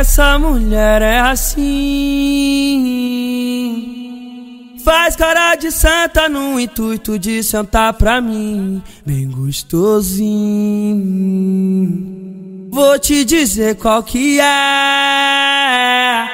[0.00, 1.60] essa mulher é assim.
[4.82, 10.30] Faz cara de santa no intuito de sentar pra mim, bem gostosinho.
[12.72, 16.26] Vou te dizer qual que é.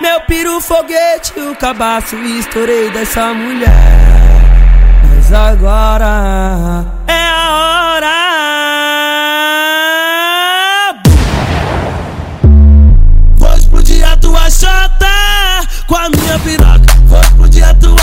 [0.00, 3.68] Meu piru foguete, o cabaço, estourei dessa mulher.
[5.08, 8.79] Mas agora é a hora.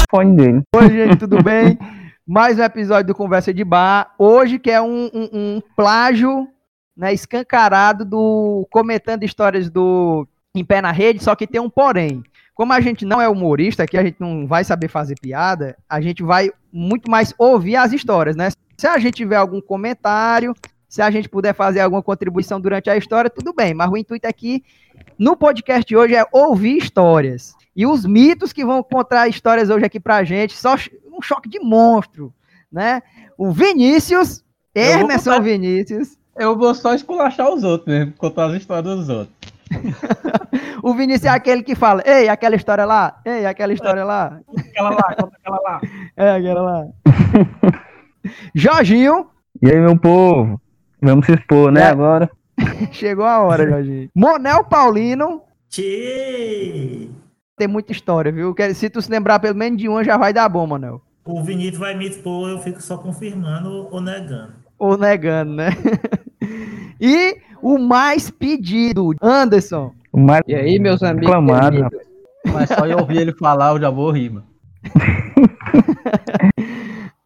[0.10, 0.62] Fone dele.
[0.76, 1.78] Oi, gente, tudo bem?
[2.26, 4.14] Mais um episódio do Conversa de Bar.
[4.18, 6.48] Hoje que é um, um- um plágio
[6.96, 12.24] né, escancarado do Comentando Histórias do Em Pé na Rede, só que tem um porém.
[12.54, 16.02] Como a gente não é humorista, aqui a gente não vai saber fazer piada, a
[16.02, 18.50] gente vai muito mais ouvir as histórias, né?
[18.78, 20.54] Se a gente tiver algum comentário,
[20.90, 23.74] se a gente puder fazer alguma contribuição durante a história, tudo bem.
[23.76, 24.64] Mas o intuito aqui
[25.20, 27.54] no podcast de hoje é ouvir histórias.
[27.78, 30.76] E os mitos que vão contar histórias hoje aqui pra gente, só
[31.14, 32.34] um choque de monstro,
[32.72, 33.04] né?
[33.38, 36.18] O Vinícius, Emerson contar- Vinícius.
[36.36, 39.36] Eu vou só esculachar os outros mesmo, contar as histórias dos outros.
[40.84, 44.92] O Vinícius é aquele que fala, ei, aquela história lá, ei, aquela história lá, Aquela
[44.92, 45.82] lá, conta aquela lá.
[46.16, 46.88] é, aquela lá.
[48.56, 49.28] Jorginho,
[49.62, 50.62] E aí, meu povo?
[51.02, 51.88] Vamos se expor, né, É.
[51.88, 52.30] agora?
[52.92, 54.10] chegou a hora, Jorginho.
[54.16, 57.10] Monel Paulino, Tchê!
[57.58, 58.56] Tem muita história, viu?
[58.76, 61.02] Se tu se lembrar pelo menos de uma, já vai dar bom, Monel.
[61.26, 64.54] O Vinícius vai me expor, eu fico só confirmando ou negando.
[64.78, 65.70] Ou negando, né?
[67.02, 69.92] e o mais pedido, Anderson.
[70.14, 71.28] O mais E aí, meus amigos?
[71.28, 72.08] reclamado, rapaz.
[72.54, 74.48] Mas só eu ouvir ele falar, eu já vou rir, mano.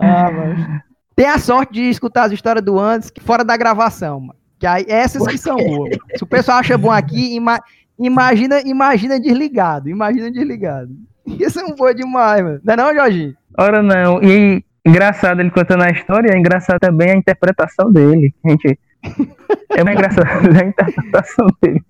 [0.04, 0.82] Ah, mas...
[1.16, 4.40] Tem a sorte de escutar as histórias do Anderson fora da gravação, mano.
[4.58, 5.95] Que aí, essas que são boas.
[6.16, 7.62] Se o pessoal acha bom aqui, ima-
[8.00, 9.89] imagina, imagina desligado.
[9.89, 10.92] Imagina desligado.
[11.25, 12.61] Isso é um boa demais, mano.
[12.64, 13.36] Não é não, Jorginho?
[13.58, 18.33] Ora não, e engraçado ele contando a história, é engraçado também a interpretação dele.
[18.45, 18.80] Gente,
[19.70, 21.83] é mais engraçado a interpretação dele.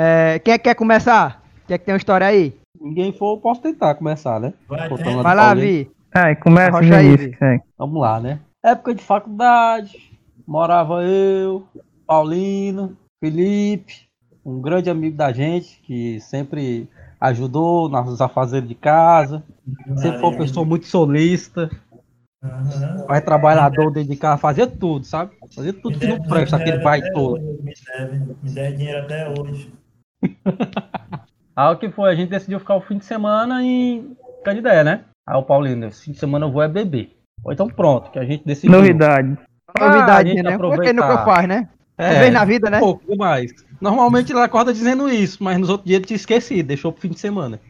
[0.00, 1.42] É, quem é que quer começar?
[1.66, 2.54] Quer que tem uma história aí?
[2.80, 4.52] Ninguém for, eu posso tentar começar, né?
[4.68, 5.54] Vai, Contando é, Vai lá.
[5.54, 5.90] Vi.
[6.14, 7.36] Ai, começa Arrocha aí, Vi.
[7.36, 7.62] segue.
[7.78, 8.40] Vamos lá, né?
[8.62, 10.12] Época de faculdade,
[10.46, 11.66] morava eu,
[12.06, 14.06] Paulino, Felipe,
[14.44, 16.88] um grande amigo da gente, que sempre
[17.20, 19.42] ajudou nos afazeres de casa,
[19.96, 21.70] sempre foi uma pessoa muito solista,
[23.08, 25.32] mais trabalhador dentro de casa, fazia tudo, sabe?
[25.54, 27.38] Fazia tudo que não presta, aquele baitola.
[27.40, 29.72] hoje, Me deve, me deve dinheiro até hoje.
[31.56, 32.10] Aí o que foi?
[32.10, 35.04] A gente decidiu ficar o fim de semana em Canidé, né?
[35.26, 37.16] Aí o Paulino, esse fim de semana eu vou é beber.
[37.42, 38.70] Ou então pronto, que a gente decidiu.
[38.76, 39.38] Novidade.
[39.78, 40.42] Ah, Novidade, né?
[40.42, 40.92] Porque aproveitar.
[40.92, 41.68] nunca faz, né?
[41.98, 42.78] Uma É, vez na vida, né?
[42.78, 43.52] um pouco demais.
[43.84, 47.10] Normalmente ele acorda dizendo isso, mas nos outros dias ele tinha esquecido, deixou pro fim
[47.10, 47.60] de semana.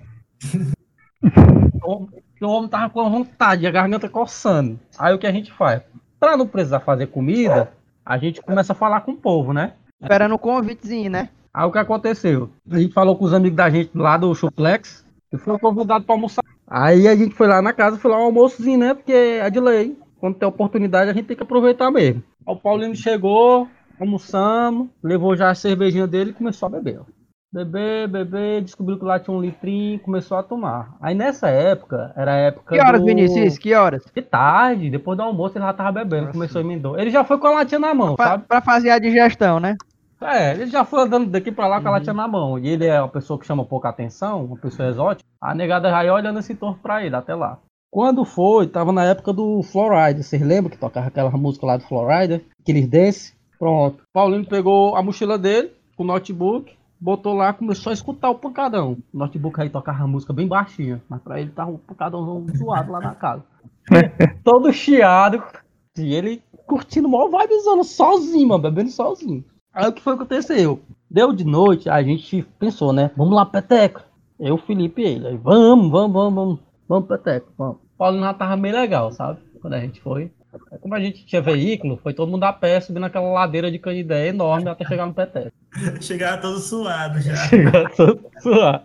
[1.83, 2.07] o,
[2.41, 4.79] o homem tava com vontade, a garganta coçando.
[4.97, 5.83] Aí o que a gente faz?
[6.21, 7.73] Pra não precisar fazer comida,
[8.07, 9.73] a gente começa a falar com o povo, né?
[10.01, 11.31] Esperando um convitezinho, né?
[11.53, 12.49] Aí o que aconteceu?
[12.71, 16.15] A gente falou com os amigos da gente lá do Showplex e foi convidado pra
[16.15, 16.45] almoçar.
[16.65, 18.95] Aí a gente foi lá na casa, foi lá um almoçozinho, né?
[18.95, 19.99] Porque é de lei.
[20.21, 22.23] Quando tem oportunidade, a gente tem que aproveitar mesmo.
[22.47, 23.69] Aí o Paulino chegou,
[24.01, 27.01] almoçamos, levou já a cervejinha dele e começou a beber.
[27.01, 27.05] ó.
[27.53, 30.97] Beber, beber, descobriu que lá tinha um litrinho, começou a tomar.
[31.01, 33.07] Aí nessa época, era a época Que horas, do...
[33.07, 33.57] Vinícius?
[33.59, 34.03] Que horas?
[34.13, 36.99] De tarde, depois do almoço ele já tava bebendo, começou a emendou.
[36.99, 38.45] Ele já foi com a latinha na mão, Pra, sabe?
[38.49, 39.77] pra fazer a digestão, né?
[40.21, 42.59] É, ele já foi andando daqui pra lá com a latinha na mão.
[42.59, 45.29] E ele é uma pessoa que chama pouca atenção, uma pessoa exótica.
[45.41, 47.59] A negada já ia olhando esse torno pra ele, até lá.
[47.89, 50.21] Quando foi, tava na época do Florida.
[50.23, 52.41] Vocês lembram que tocava aquela música lá do Florida?
[52.61, 53.35] Aqueles dance?
[53.65, 54.03] Pronto.
[54.13, 58.99] Paulinho pegou a mochila dele, com o notebook, botou lá, começou a escutar o pancadão.
[59.11, 62.93] O notebook aí tocava a música bem baixinha, mas pra ele tava um pancadãozão zoado
[62.93, 63.43] lá na casa.
[64.45, 65.43] Todo chiado.
[65.97, 69.43] E ele curtindo mó vibezando, sozinho, mano, bebendo sozinho.
[69.73, 70.83] Aí o que foi que aconteceu?
[71.11, 73.13] Deu de noite, a gente pensou, né?
[73.17, 74.05] Vamos lá, peteca.
[74.39, 75.29] Eu, Felipe e ele.
[75.29, 76.61] Aí, vamos, vamos, vamos, vamos.
[76.87, 77.77] Vamos, peteca, vamos.
[77.77, 79.41] O Paulo já tava meio legal, sabe?
[79.59, 80.31] Quando a gente foi.
[80.71, 83.79] Aí, como a gente tinha veículo, foi todo mundo a pé, subindo aquela ladeira de
[83.79, 85.53] canidé enorme até chegar no peteca.
[86.01, 87.37] Chegava todo suado já.
[87.49, 88.85] Chegou todo suado.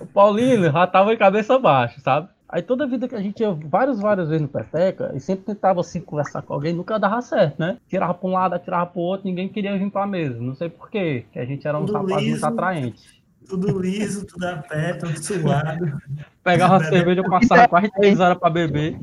[0.00, 2.28] O Paulino já tava de cabeça baixa, sabe?
[2.52, 5.80] Aí toda vida que a gente ia várias, várias vezes no Peteca, e sempre tentava
[5.80, 7.78] assim conversar com alguém, nunca dava certo, né?
[7.88, 10.40] Tirava pra um lado, tirava pro outro, ninguém queria vir pra mesa.
[10.40, 13.22] Não sei porquê, que a gente era um Tudo rapaz muito atraente.
[13.48, 16.00] Tudo liso, tudo a pé, tudo suado.
[16.42, 18.98] Pegava a cerveja, passava quase três horas pra beber.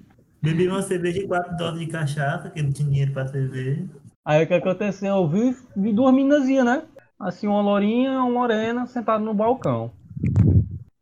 [0.47, 3.85] Bebi uma cerveja e quatro doses de cachaça, que não tinha dinheiro pra cerveja.
[4.25, 5.15] Aí o que aconteceu?
[5.15, 6.83] Eu vi, vi duas minazinhas, né?
[7.19, 9.91] assim, uma lourinha, uma morena, sentada no balcão.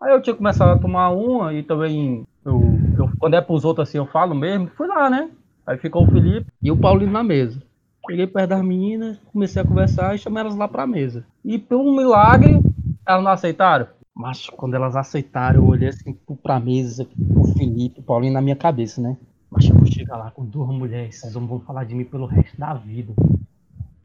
[0.02, 2.62] Aí eu tinha começado a tomar uma e também, eu,
[2.98, 5.30] eu- quando é pros outros assim, eu falo mesmo, fui lá, né?
[5.66, 7.62] Aí ficou o Felipe e o Paulino na mesa.
[8.10, 11.26] Cheguei perto das meninas, comecei a conversar e chamei elas lá pra mesa.
[11.44, 12.62] E por um milagre,
[13.06, 13.88] elas não aceitaram.
[14.16, 18.56] Mas quando elas aceitaram, eu olhei assim pra mesa, o Felipe, o Paulinho na minha
[18.56, 19.18] cabeça, né?
[19.56, 22.26] Mas eu vou chegar lá com duas mulheres, vocês não vão falar de mim pelo
[22.26, 23.14] resto da vida.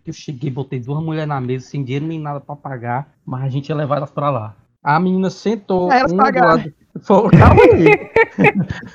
[0.07, 3.49] Eu cheguei, botei duas mulheres na mesa, sem dinheiro nem nada pra pagar, mas a
[3.49, 4.55] gente ia levar elas pra lá.
[4.83, 5.91] A menina sentou.
[5.93, 6.49] Elas do pagaram.
[6.57, 8.11] lado- Foi, calma aí.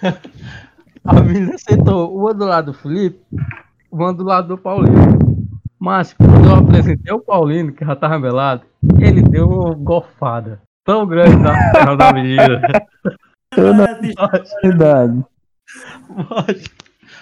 [1.05, 3.21] A menina sentou uma do lado do Felipe,
[3.91, 5.19] uma do lado do Paulinho.
[5.79, 8.63] Mas quando eu apresentei o Paulino, que já tava melado,
[8.99, 12.59] ele deu uma golfada tão grande na perna da menina.
[13.53, 14.13] Cidade.
[14.17, 15.25] Mas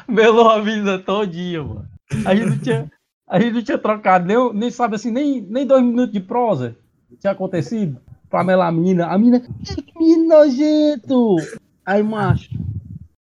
[0.08, 1.88] melou a menina todinha, mano.
[2.26, 2.92] A gente não tinha,
[3.28, 6.78] a gente não tinha trocado nem, nem sabe assim, nem, nem dois minutos de prosa
[7.24, 8.00] tinha acontecido
[8.30, 9.08] pra melar a menina.
[9.08, 11.36] A menina, que nojento!
[11.86, 12.50] Aí, macho.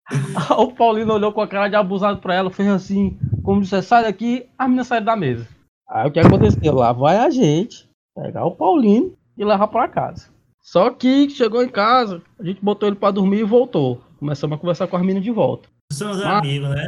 [0.56, 4.04] O Paulino olhou com a cara de abusado pra ela, fez assim, como disse, sai
[4.04, 5.48] daqui, a menina saiu da mesa.
[5.88, 6.74] Aí o que aconteceu?
[6.74, 10.28] Lá vai a gente pegar o Paulino e levar pra casa.
[10.62, 14.00] Só que chegou em casa, a gente botou ele pra dormir e voltou.
[14.18, 15.68] Começamos a conversar com as meninas de volta.
[15.92, 16.38] São os Ah.
[16.38, 16.86] amigos, né?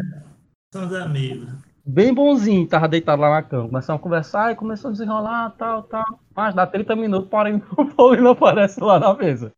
[0.72, 1.48] São os amigos.
[1.84, 3.68] Bem bonzinho, tava deitado lá na cama.
[3.68, 6.04] Começamos a conversar e começou a desenrolar, tal, tal.
[6.36, 9.52] Mas dá 30 minutos, porém o Paulino aparece lá na mesa.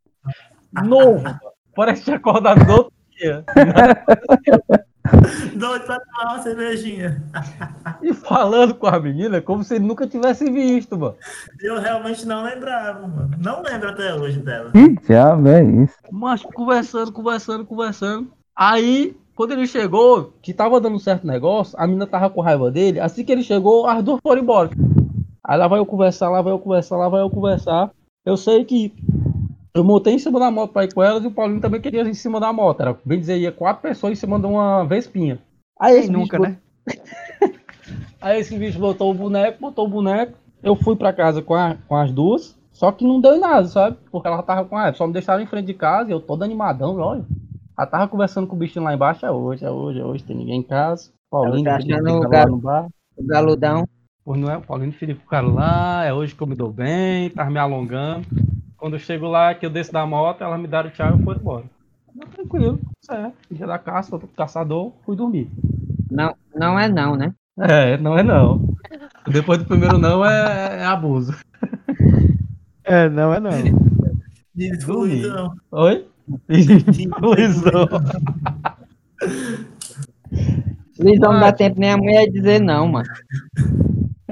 [0.84, 1.24] Novo,
[1.74, 3.44] parece que tinha acordado outro dia.
[5.54, 7.22] Doido pra tomar uma cervejinha.
[8.02, 11.16] E falando com a menina como se ele nunca tivesse visto, mano.
[11.60, 13.30] Eu realmente não lembrava, mano.
[13.38, 14.70] Não lembro até hoje dela.
[14.72, 15.94] Que diabo é isso?
[16.10, 18.32] Mas conversando, conversando, conversando.
[18.56, 22.70] Aí, quando ele chegou, que tava dando um certo negócio, a menina tava com raiva
[22.70, 23.00] dele.
[23.00, 24.70] Assim que ele chegou, as duas foram embora.
[25.44, 27.90] Aí lá vai eu conversar, lá vai eu conversar, lá vai eu conversar.
[28.24, 28.92] Eu sei que
[29.74, 32.02] eu montei em cima da moto pra ir com elas e o Paulinho também queria
[32.02, 32.80] ir em cima da moto.
[32.80, 35.38] Era, bem dizer, ia quatro pessoas em cima de uma Vespinha.
[35.78, 36.58] Aí esse nunca, bicho né?
[38.20, 40.34] Aí esse bicho botou o boneco, botou o boneco.
[40.62, 42.58] Eu fui pra casa com, a- com as duas.
[42.72, 43.96] Só que não deu em nada, sabe?
[44.10, 44.92] Porque ela tava com a.
[44.92, 47.24] Só me deixaram em frente de casa e eu todo animadão, olha.
[47.78, 49.24] Ela tava conversando com o bichinho lá embaixo.
[49.24, 50.22] É hoje, é hoje, é hoje.
[50.22, 51.10] Tem ninguém em casa.
[51.30, 52.88] Paulinho, tá achando o no bar.
[53.16, 53.88] O galudão.
[54.24, 56.04] Pois não é, o Paulinho e o Felipe ficaram lá.
[56.04, 57.30] É hoje que eu me dou bem.
[57.30, 58.26] Tava me alongando.
[58.80, 61.18] Quando eu chego lá, que eu desço da moto, elas me deram tchau e eu
[61.18, 61.64] fui embora.
[62.14, 63.34] Mas tranquilo, certo.
[63.50, 65.50] Dia da caça, outro caçador, fui dormir.
[66.10, 67.34] Não, não é não, né?
[67.58, 68.74] É, não é não.
[69.28, 71.36] Depois do primeiro não é, é abuso.
[72.82, 73.50] É, não é não.
[74.54, 75.52] Desfluidão.
[75.70, 76.08] Oi?
[77.20, 77.86] Luizão.
[80.98, 83.08] Luizão não dá tempo nem a mulher dizer não, mano.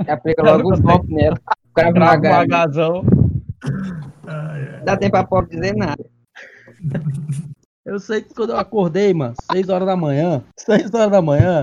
[0.06, 1.38] Já Eu logo os golpes nela.
[1.70, 2.66] O cara Grava
[4.84, 6.04] dá tempo pra pobre dizer nada.
[7.84, 11.62] Eu sei que quando eu acordei, mano, 6 horas da manhã, 6 horas da manhã,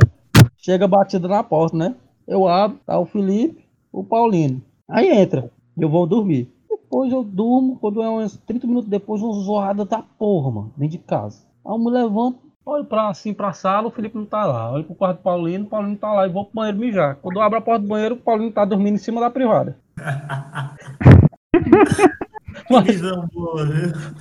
[0.58, 1.96] chega a batida na porta, né?
[2.28, 4.62] Eu abro, tá o Felipe, o Paulino.
[4.90, 6.52] Aí entra, eu vou dormir.
[6.68, 10.98] Depois eu durmo, quando é uns 30 minutos depois, uma zoada da porra, mano, dentro
[10.98, 11.46] de casa.
[11.66, 14.72] Aí eu me levanto, olho pra, assim pra sala, o Felipe não tá lá.
[14.72, 17.18] Olho pro quarto do Paulino, o Paulino tá lá e vou pro banheiro mijar.
[17.18, 19.78] Quando eu abro a porta do banheiro, o Paulino tá dormindo em cima da privada.
[22.68, 23.66] Que visão boa?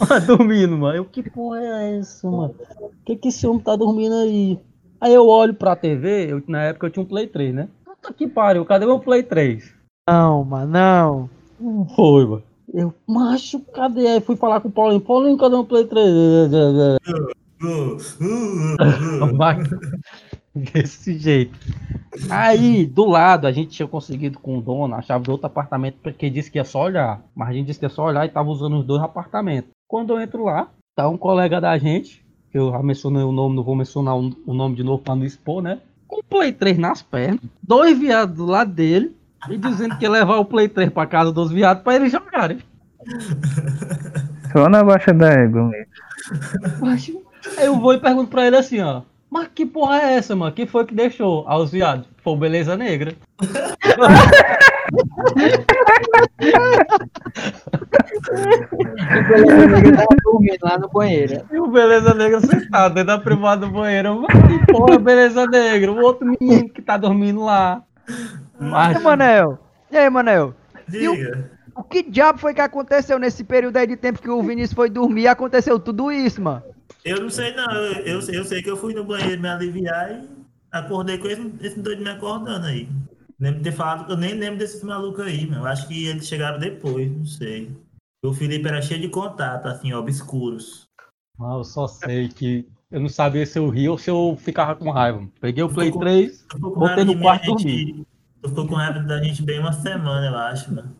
[0.06, 0.96] Tá dormindo, mano.
[0.96, 2.54] Eu, que porra é essa, mano?
[3.04, 4.58] Que que esse homem tá dormindo aí?
[5.00, 7.68] Aí eu olho pra TV, eu, na época eu tinha um Play 3, né?
[7.84, 9.72] Puta que pariu, cadê meu Play 3?
[10.08, 11.30] Não, mano, não.
[11.60, 12.42] Não foi, mano.
[12.72, 14.06] Eu, macho, cadê?
[14.06, 15.00] Aí fui falar com o Paulinho.
[15.00, 16.10] Paulinho, cadê meu Play 3?
[20.72, 21.58] Desse jeito.
[22.30, 25.96] Aí, do lado, a gente tinha conseguido com o dono a chave do outro apartamento,
[26.00, 27.20] porque disse que ia só olhar.
[27.34, 29.70] Mas a gente disse que ia só olhar e tava usando os dois apartamentos.
[29.88, 33.56] Quando eu entro lá, tá um colega da gente, que eu já mencionei o nome,
[33.56, 35.80] não vou mencionar o nome de novo pra não expor, né?
[36.06, 39.14] Com o Play 3 nas pernas, dois viados do lado dele,
[39.50, 42.58] e dizendo que ia levar o Play 3 pra casa dos viados pra eles jogarem.
[44.52, 47.24] Só na baixa da égua mesmo.
[47.58, 49.02] Eu vou e pergunto pra ele assim, ó.
[49.34, 50.52] Mas que porra é essa, mano?
[50.52, 52.06] Quem foi que deixou aos viados?
[52.22, 53.16] Foi o Beleza Negra.
[53.42, 53.46] E
[58.70, 61.44] o Beleza Negra tava dormindo lá no banheiro.
[61.50, 64.22] E o Beleza Negra sentado dentro da privada do banheiro.
[64.22, 65.90] Mas que porra, Beleza Negra?
[65.90, 67.82] O outro menino que tá dormindo lá.
[68.08, 69.58] E Mas, aí, Manel?
[69.90, 70.54] E aí, Manel?
[70.86, 71.50] Diga.
[71.74, 74.88] O que diabo foi que aconteceu nesse período aí de tempo que o Vinícius foi
[74.88, 76.62] dormir e aconteceu tudo isso, mano?
[77.04, 79.48] Eu não sei não, eu, eu, sei- eu sei que eu fui no banheiro me
[79.48, 80.28] aliviar e
[80.72, 82.88] acordei com esse, esse doido me acordando aí.
[83.38, 85.60] Lembro de ter falado, eu nem lembro desses malucos aí, meu.
[85.60, 87.70] Eu acho que eles chegaram depois, não sei.
[88.24, 90.84] O Felipe era cheio de contato, assim, obscuros.
[91.40, 94.74] Ah, eu só sei que eu não sabia se eu ria ou se eu ficava
[94.76, 95.26] com raiva.
[95.40, 98.06] Peguei o Play com- 3, Tu ficou com Botei raiva no quarto gente-
[98.40, 100.94] Tu ficou com raiva da gente bem uma semana, eu acho, mano.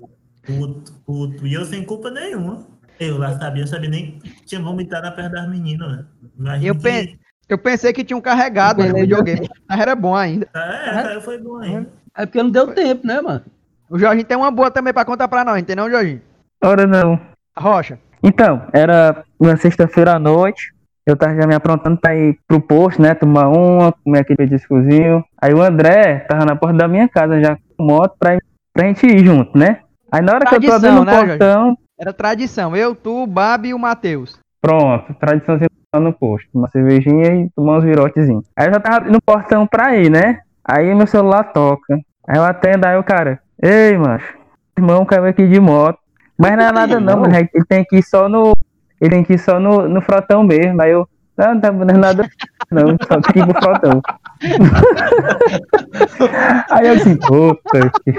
[0.45, 1.47] Puto, puto.
[1.47, 2.67] E eu sem culpa nenhuma.
[3.01, 6.05] Eu lá sabia, eu sabia nem que tinha vomitado na perna das meninas.
[6.39, 9.01] Imagina Eu que- pen- Eu pensei que tinham carregado no Beleza.
[9.03, 10.49] videogame, mas era bom ainda.
[10.55, 11.89] É, essa foi bom ainda.
[12.17, 13.43] é porque não deu tempo, né, mano?
[13.91, 16.23] O Jorginho tem uma boa também pra contar pra nós, entendeu, Jorginho?
[16.63, 17.21] Ora não.
[17.57, 17.99] Rocha.
[18.23, 20.73] Então, era uma sexta-feira à noite.
[21.07, 23.15] Eu tava já me aprontando pra ir pro posto, né?
[23.15, 25.23] Tomar uma, comer aquele petiscozinho.
[25.39, 28.39] Aí o André tava na porta da minha casa já com moto pra,
[28.73, 29.81] pra gente ir junto, né?
[30.11, 31.33] Aí na hora que eu tô Tradição, abrindo o né, Jorge?
[31.99, 32.77] Era tradição.
[32.77, 34.39] Eu, tu, o Babi e o Matheus.
[34.61, 35.59] pronto, tradição
[35.95, 36.49] no posto.
[36.53, 38.45] Uma cervejinha e tomar uns virotezinhos.
[38.57, 40.41] Aí eu já tava no portão pra ir, né?
[40.65, 41.95] Aí meu celular toca.
[42.27, 44.37] Aí eu atendo, aí o cara, ei, macho,
[44.77, 45.99] irmão caiu aqui de moto.
[46.37, 47.37] Mas não é nada não, mano.
[47.37, 48.55] Ele tem que ir só no.
[49.01, 50.83] Ele tem que ir só no, no frotão mesmo.
[50.83, 52.29] Aí eu, não, não tá não é nada.
[52.73, 54.03] Não, só tem que ir pro frotão.
[56.71, 58.13] Aí eu assim, puta que.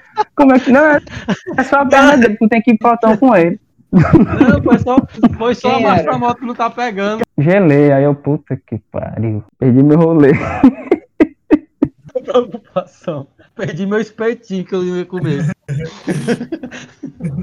[0.36, 0.70] Como é que.
[0.70, 1.00] Não, é-
[1.56, 3.58] é só a perna dele, tu tem que ir pro frotão com ele.
[3.92, 4.96] Não, foi só,
[5.38, 6.12] foi só a Quem marcha era?
[6.12, 7.22] da moto que não tá pegando.
[7.38, 9.42] Gelei, aí eu, puta que pariu.
[9.58, 10.32] Perdi meu rolê.
[12.24, 13.26] Preocupação.
[13.54, 15.44] Perdi meu espetinho que eu ia comer.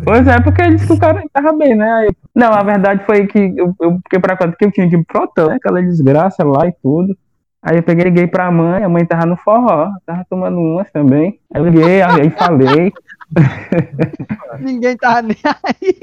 [0.05, 1.91] Pois é, porque ele disse que o cara tava bem, né?
[1.91, 4.95] Aí, não, a verdade foi que eu, eu fiquei pra conta que eu tinha que
[4.95, 5.55] ir pro frotão, né?
[5.55, 7.17] Aquela desgraça lá e tudo.
[7.63, 10.91] Aí eu peguei e liguei pra mãe, a mãe tava no forró, tava tomando umas
[10.91, 11.39] também.
[11.53, 12.91] Aí eu liguei, aí falei.
[14.60, 15.96] Ninguém tava nem aí.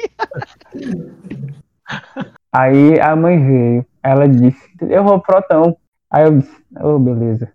[2.53, 5.77] Aí a mãe veio, ela disse, eu vou pro frotão.
[6.11, 7.53] Aí eu disse, ô, beleza.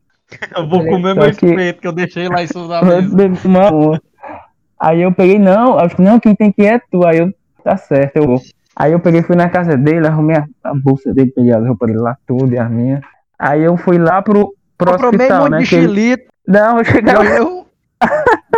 [0.56, 3.10] Eu vou comer Só meu que- espeto que eu deixei lá em cima da mesa.
[4.80, 7.06] Aí eu peguei, não, eu falei, não, quem tem que ir é tu.
[7.06, 7.34] Aí eu,
[7.64, 8.42] tá certo, eu vou.
[8.76, 11.88] Aí eu peguei, fui na casa dele, arrumei a, a bolsa dele, peguei as roupas
[11.88, 13.00] dele lá, tudo, e as minhas.
[13.38, 15.60] Aí eu fui lá pro, pro meio hospital, né?
[15.60, 15.66] que.
[16.48, 17.14] Não, eu cheguei.
[17.14, 17.66] Eu,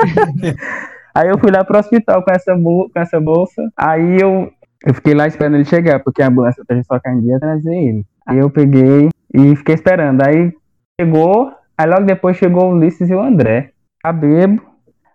[1.14, 3.64] Aí eu fui lá pro hospital com essa, bol- com essa bolsa.
[3.76, 4.52] Aí eu,
[4.86, 8.06] eu fiquei lá esperando ele chegar, porque a ambulância só que dia trazer ele.
[8.26, 10.22] Aí eu peguei e fiquei esperando.
[10.22, 10.54] Aí
[11.00, 13.72] chegou, aí logo depois chegou o Ulisses e o André.
[14.04, 14.62] A bebo,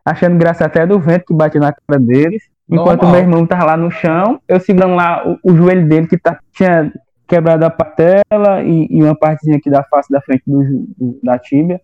[0.05, 2.43] achando graça até do vento que bate na cara deles.
[2.69, 3.13] Enquanto o Normal.
[3.13, 6.39] meu irmão tava lá no chão, eu segurando lá o, o joelho dele que tá,
[6.53, 6.93] tinha
[7.33, 10.63] quebrado a patela e, e uma partezinha aqui da face da frente do,
[10.99, 11.81] do- da tíbia.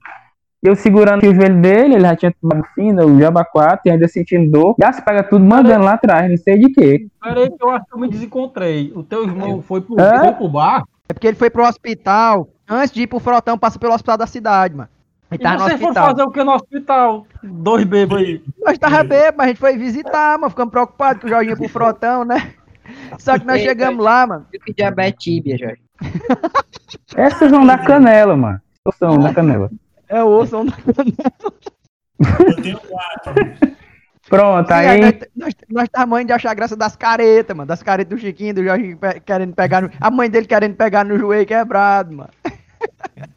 [0.62, 3.90] Eu segurando aqui o joelho dele, ele já tinha tomado fina, o Jaba 4, e
[3.90, 4.74] ainda sentindo dor.
[4.78, 7.06] Já se pega tudo mandando lá atrás, não sei de quê.
[7.22, 8.92] Pera aí que eu acho que eu me desencontrei.
[8.94, 10.18] O teu irmão foi pro, Hã?
[10.20, 10.82] foi pro bar?
[11.08, 12.48] é porque ele foi pro hospital.
[12.68, 14.88] Antes de ir pro frotão, passa pelo hospital da cidade, mano.
[15.30, 17.26] Ele E tava no vocês foram fazer o que no hospital?
[17.42, 18.42] Dois bebês aí.
[18.64, 20.50] Nós tava bêbado, mas a gente foi visitar, mano.
[20.50, 22.52] Ficamos preocupados que o Jorginho ia pro frotão, né?
[23.18, 24.46] Só que nós chegamos lá, mano.
[24.64, 25.80] Que diabo é tíbia, Jorge?
[27.16, 28.60] Essas são da canela, mano.
[28.86, 29.70] Essas São da canela.
[30.08, 30.64] É o osso.
[30.64, 30.74] Nós,
[32.46, 33.34] Eu tenho quatro.
[34.28, 35.00] Pronto, aí.
[35.00, 37.66] nós, nós, nós tava mãe de achar graça das caretas, mano.
[37.66, 39.90] Das caretas do Chiquinho, do Jorginho pe- querendo pegar no.
[40.00, 42.30] A mãe dele querendo pegar no joelho quebrado, mano.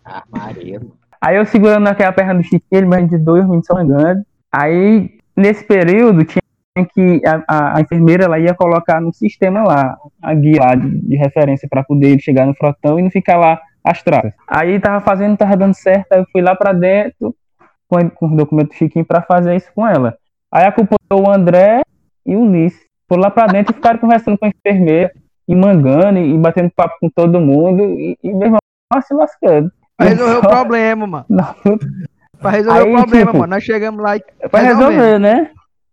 [0.04, 0.82] Ah, Maria.
[1.22, 4.22] Aí eu segurando aquela perna do Chiquinho, ele mais de dois minutos sangrando.
[4.52, 6.41] Aí, nesse período, tinha
[6.94, 10.90] que a, a- a enfermeira ela ia colocar no sistema lá, a guia lá de,
[11.02, 14.34] de referência para poder chegar no frotão e não ficar lá as traças.
[14.48, 17.36] Aí tava fazendo, tava dando certo, aí eu fui lá para dentro
[17.90, 20.16] com, com os documentos do Chiquinho para fazer isso com ela.
[20.52, 21.82] Aí a culpa foi o André
[22.26, 22.82] e o Ulisses.
[23.10, 25.12] Foram lá para dentro e ficaram conversando com a enfermeira,
[25.48, 28.60] e mangando, e, e batendo papo com todo mundo, e, e meu irmão
[29.06, 29.70] se lascando.
[29.98, 31.26] Pra resolver o problema, mano.
[31.30, 31.54] Não,
[32.40, 33.50] Pra resolver Aí, o problema, tipo, mano.
[33.54, 34.24] Nós chegamos lá e.
[34.50, 34.96] pra resolvemos.
[34.96, 35.50] resolver, né?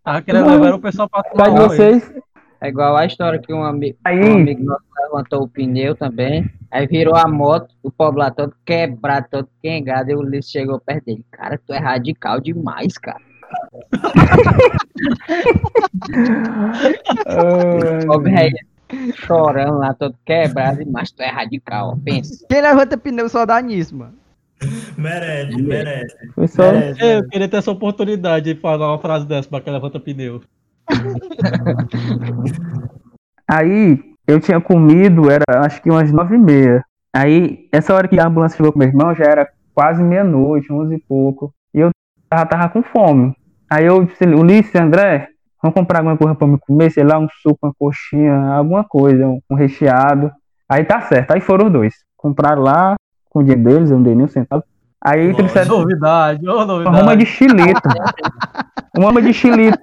[0.09, 0.53] Tava querendo Não.
[0.53, 2.15] levar o pessoal pra Mas vocês.
[2.63, 6.51] É igual a história que um amigo, Aí, um amigo nosso levantou o pneu também.
[6.71, 10.11] Aí virou a moto, o povo lá todo quebrado, todo quengado.
[10.11, 11.23] E o Ulisses chegou perto dele.
[11.31, 13.21] Cara, tu é radical demais, cara.
[18.09, 18.57] O velho
[19.15, 20.81] chorando lá, todo quebrado.
[20.91, 22.47] Mas tu é radical, ó, pensa.
[22.49, 24.15] Quem levanta pneu só dá nisso, mano.
[24.99, 26.17] Merece, merece.
[26.35, 26.73] foi só.
[26.73, 27.01] merece.
[27.01, 30.41] É, Eu queria ter essa oportunidade de falar uma frase dessa pra quem levanta pneu.
[33.47, 36.85] Aí, eu tinha comido, era acho que umas nove e meia.
[37.15, 40.97] Aí, essa hora que a ambulância chegou com meu irmão, já era quase meia-noite, onze
[40.97, 41.55] e pouco.
[41.73, 41.91] E eu
[42.29, 43.33] tava, tava com fome.
[43.71, 45.29] Aí eu disse, Ulisses, André,
[45.63, 49.29] vamos comprar alguma coisa pra me comer, sei lá, um suco, uma coxinha, alguma coisa,
[49.29, 50.33] um, um recheado.
[50.69, 51.95] Aí tá certo, aí foram os dois.
[52.17, 52.97] Compraram lá,
[53.31, 54.65] com o dinheiro deles, eu não dei nem um centavo.
[55.05, 55.37] Aí Lógico.
[55.39, 56.97] trouxeram Novidade, uma novidade.
[56.97, 57.89] rama de chilito.
[58.97, 59.79] uma rama de chilito.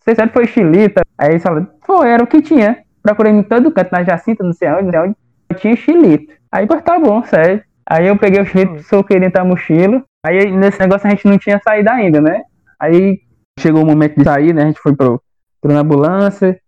[0.00, 1.02] Você sabe que foi chilita?
[1.18, 2.78] Aí eles falaram, pô, era o que tinha.
[3.02, 5.16] Procurei em todo canto, na Jacinta, não sei onde, não sei onde.
[5.56, 6.32] Tinha chilito.
[6.52, 7.62] Aí, pô, tá bom, sério.
[7.88, 10.02] Aí eu peguei o chilito, soquei dentro da mochila.
[10.24, 12.42] Aí nesse negócio a gente não tinha saído ainda, né?
[12.78, 13.20] Aí
[13.58, 14.62] chegou o momento de sair, né?
[14.64, 15.22] A gente foi pro,
[15.60, 16.58] pro na ambulância.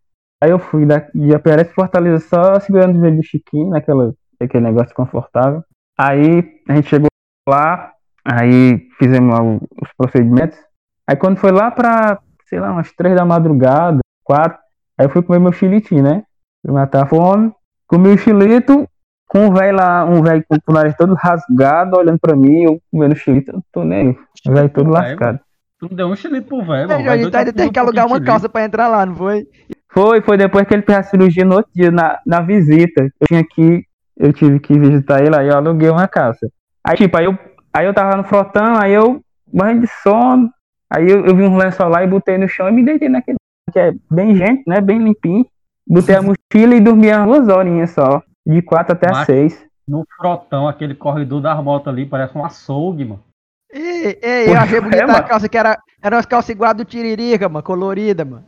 [0.43, 4.65] Aí eu fui da, de pra Fortaleza só segurando o joelho do Chiquinho, naquela, aquele
[4.65, 5.63] negócio confortável.
[5.99, 7.10] Aí a gente chegou
[7.49, 7.93] lá,
[8.25, 10.59] aí fizemos lá os procedimentos.
[11.07, 12.19] Aí quando foi lá pra,
[12.49, 14.59] sei lá, umas três da madrugada, quatro,
[14.99, 16.23] aí eu fui comer meu chilitinho, né?
[16.65, 17.53] Fui matar a fome.
[17.87, 18.89] Comi o chilito,
[19.27, 22.81] com um velho lá, um velho com o nariz todo rasgado, olhando pra mim, eu
[22.91, 24.17] comendo chilito, eu não tô nem aí.
[24.47, 25.41] O velho todo lascado.
[25.79, 27.31] Tu não deu um chilito pro velho, mano.
[27.31, 29.47] Tu ainda tem que alugar uma calça pra entrar lá, não foi?
[29.93, 33.03] Foi, foi depois que ele fez a cirurgia no outro dia, na, na visita.
[33.21, 33.85] Eu tinha que,
[34.17, 36.49] eu tive que visitar ele, aí eu aluguei uma calça.
[36.85, 37.39] Aí, tipo, aí eu,
[37.73, 39.21] aí eu tava no frotão, aí eu,
[39.53, 40.51] banho de sono,
[40.91, 43.37] aí eu, eu vi um lençol lá e botei no chão e me deitei naquele,
[43.73, 45.47] que é bem gente, né, bem limpinho.
[45.87, 49.67] Botei a mochila e dormi umas duas horinhas só, de quatro até Mas- as seis.
[49.89, 53.25] No frotão, aquele corredor das motos ali, parece um açougue, mano.
[53.73, 55.25] Ei, ei, eu achei bonita a mano.
[55.27, 58.45] calça que era, era umas calças igual a do Tiririca, mano, colorida, mano.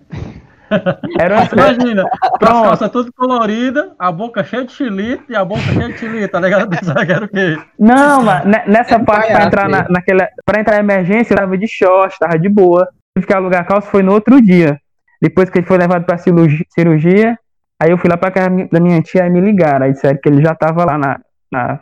[1.18, 5.60] Era uma, Imagina, as calças todas coloridas, a boca cheia de chilito e a boca
[5.62, 6.68] cheia de chilito, tá ligado?
[6.76, 7.58] Pensava que era o quê?
[7.78, 10.28] Não, mas ne- nessa É parte pra palhaço entrar na, naquela.
[10.44, 12.88] Pra entrar em emergência, eu tava de short, tava de boa.
[13.16, 14.78] Tive que alugar a calça foi no outro dia.
[15.20, 17.38] Depois que ele foi levado pra cirurgi- cirurgia,
[17.80, 19.86] aí eu fui lá pra casa da minha tia e me ligaram.
[19.86, 21.80] Aí disseram que ele já tava lá na, na,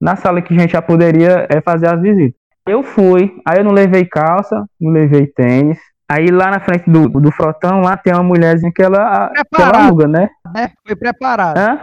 [0.00, 2.38] na sala que a gente já poderia eh, fazer as visitas.
[2.68, 5.78] Eu fui, aí eu não levei calça, não levei tênis.
[6.08, 9.86] Aí lá na frente do, do frotão, lá tem uma mulherzinha que ela, que ela
[9.86, 10.28] aluga, né?
[10.54, 10.70] Né?
[10.86, 11.58] Foi preparado.
[11.58, 11.80] Hã?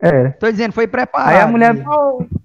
[0.00, 0.28] É.
[0.30, 1.30] Tô dizendo, foi preparado.
[1.30, 1.74] Aí a mulher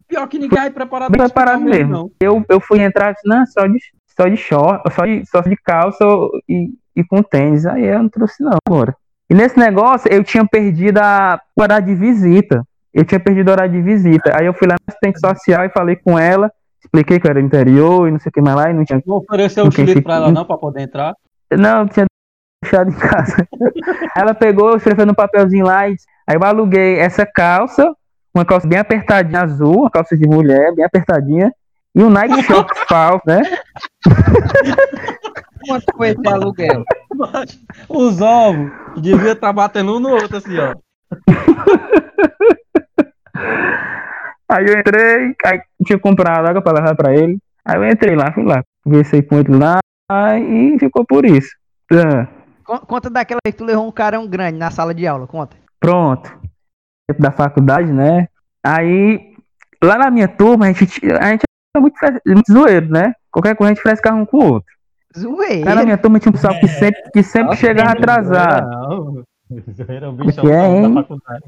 [0.08, 1.92] Pior que ninguém aí preparado Bem pra preparado mesmo.
[1.92, 2.12] não.
[2.20, 5.56] Eu, eu fui entrar, disse, não, só de, só de short, só de, só de
[5.58, 6.04] calça
[6.48, 7.66] e, e com tênis.
[7.68, 8.96] Aí eu não trouxe não agora.
[9.30, 12.64] E nesse negócio eu tinha perdido a o horário de visita.
[12.92, 14.36] Eu tinha perdido o horário de visita.
[14.36, 16.52] Aí eu fui lá na assistente social e falei com ela,
[16.84, 19.02] expliquei que eu era interior e não sei o que mais lá, e não tinha.
[19.06, 21.14] Não ofereceu o fica- pra ela não, pra poder entrar.
[21.52, 22.06] Não, tinha
[22.64, 23.48] deixado em casa.
[24.16, 25.96] ela pegou, escreveu no papelzinho lá e
[26.28, 27.92] aí eu aluguei essa calça,
[28.34, 31.52] uma calça bem apertadinha azul, uma calça de mulher, bem apertadinha,
[31.96, 33.42] e um Nike Shox falso, né?
[35.68, 36.84] Quanto foi esse aluguel?
[37.90, 40.74] Os ovos devia estar batendo um no outro, assim, ó.
[44.52, 47.38] Aí eu entrei, aí tinha comprado água pra levar pra ele.
[47.64, 49.80] Aí eu entrei lá, fui lá, conversei com ele lá
[50.40, 51.50] e ficou por isso.
[51.92, 52.28] Ah,
[52.64, 55.56] Con- Conta daquela vez que tu levou um carão grande na sala de aula, conta.
[55.80, 56.32] pronto.
[57.18, 58.28] Da faculdade, né?
[58.64, 59.34] Aí,
[59.84, 61.42] lá na minha turma, a gente, a gente
[61.76, 61.96] era muito,
[62.28, 63.14] muito zoeiro, né?
[63.32, 64.72] Qualquer coisa a gente frescava um com o outro.
[65.18, 65.64] Zoei.
[65.64, 68.70] Lá na minha turma tinha um pessoal que sempre, que sempre chegava atrasado.
[68.70, 69.24] Não,
[69.88, 70.94] era o que bichão é, hein?
[70.94, 71.44] da faculdade.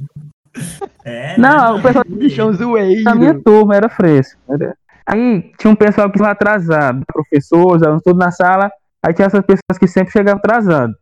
[1.05, 3.03] É, Não, o pessoal Bichão zoeiro.
[3.03, 4.39] da minha turma era fresco.
[4.49, 8.69] Era- Aí tinha um pessoal que estava atrasado, professores, alunos, tudo na sala.
[9.03, 10.93] Aí tinha essas pessoas que sempre chegavam atrasado.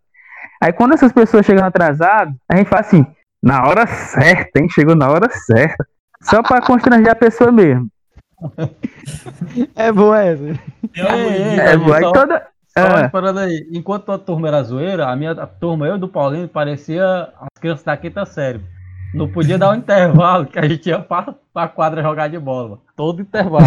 [0.62, 3.06] Aí quando essas pessoas chegam atrasadas, a gente fala assim,
[3.44, 4.68] na hora certa, hein?
[4.70, 5.86] Chegou na hora certa.
[6.24, 7.88] Só pra constranger a pessoa mesmo.
[9.76, 10.44] É boa essa.
[10.44, 11.08] Ei, disso.
[11.08, 12.00] ei, É, boa.
[12.00, 12.48] Só- toda.
[12.78, 13.68] Só parada aí.
[13.74, 17.06] Enquanto tua turma era zoeira, a minha turma, eu e do Paulinho, parecia
[17.42, 18.62] as crianças da quinta série.
[19.14, 22.70] Não podia dar um intervalo, que a gente ia pra, pra quadra jogar de bola,
[22.70, 22.82] mano.
[22.96, 23.66] Todo intervalo.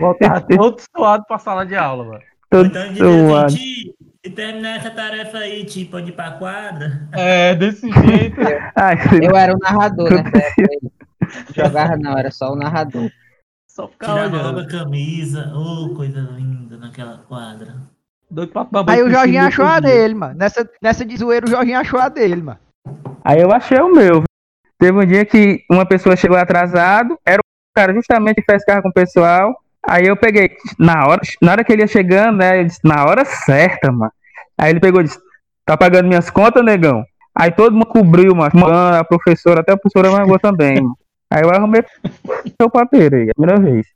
[0.00, 2.20] Voltava todo suado pra sala de aula, mano.
[2.50, 3.46] Todo Então suado.
[3.46, 3.94] assim, "Ti,
[4.26, 7.08] se terminar essa tarefa aí, Ti, pode ir pra quadra.
[7.12, 8.40] É, desse jeito.
[8.74, 10.90] Ai, Eu era o narrador nessa época aí.
[11.54, 13.08] Jogava não, era só o narrador.
[13.68, 15.52] Só ficava Tirava logo a camisa.
[15.54, 17.76] Ô, coisa linda naquela quadra.
[18.88, 20.34] Aí o Jorginho achou a dele, mano.
[20.36, 22.58] Nessa, nessa de zoeiro, o Jorginho achou a dele, mano.
[23.24, 24.22] Aí eu achei o meu.
[24.80, 28.82] Teve um dia que uma pessoa chegou atrasado, era o cara justamente que fez carro
[28.82, 29.54] com o pessoal.
[29.86, 32.60] Aí eu peguei, na hora, na hora que ele ia chegando, né?
[32.60, 34.10] Eu disse, na hora certa, mano.
[34.56, 35.18] Aí ele pegou e disse,
[35.66, 37.04] tá pagando minhas contas, negão?
[37.34, 38.50] Aí todo mundo cobriu, mano.
[38.98, 40.96] A professora, até a professora mandou também, mano.
[41.30, 41.84] Aí eu arrumei
[42.60, 43.86] o papeiro aí, a primeira vez.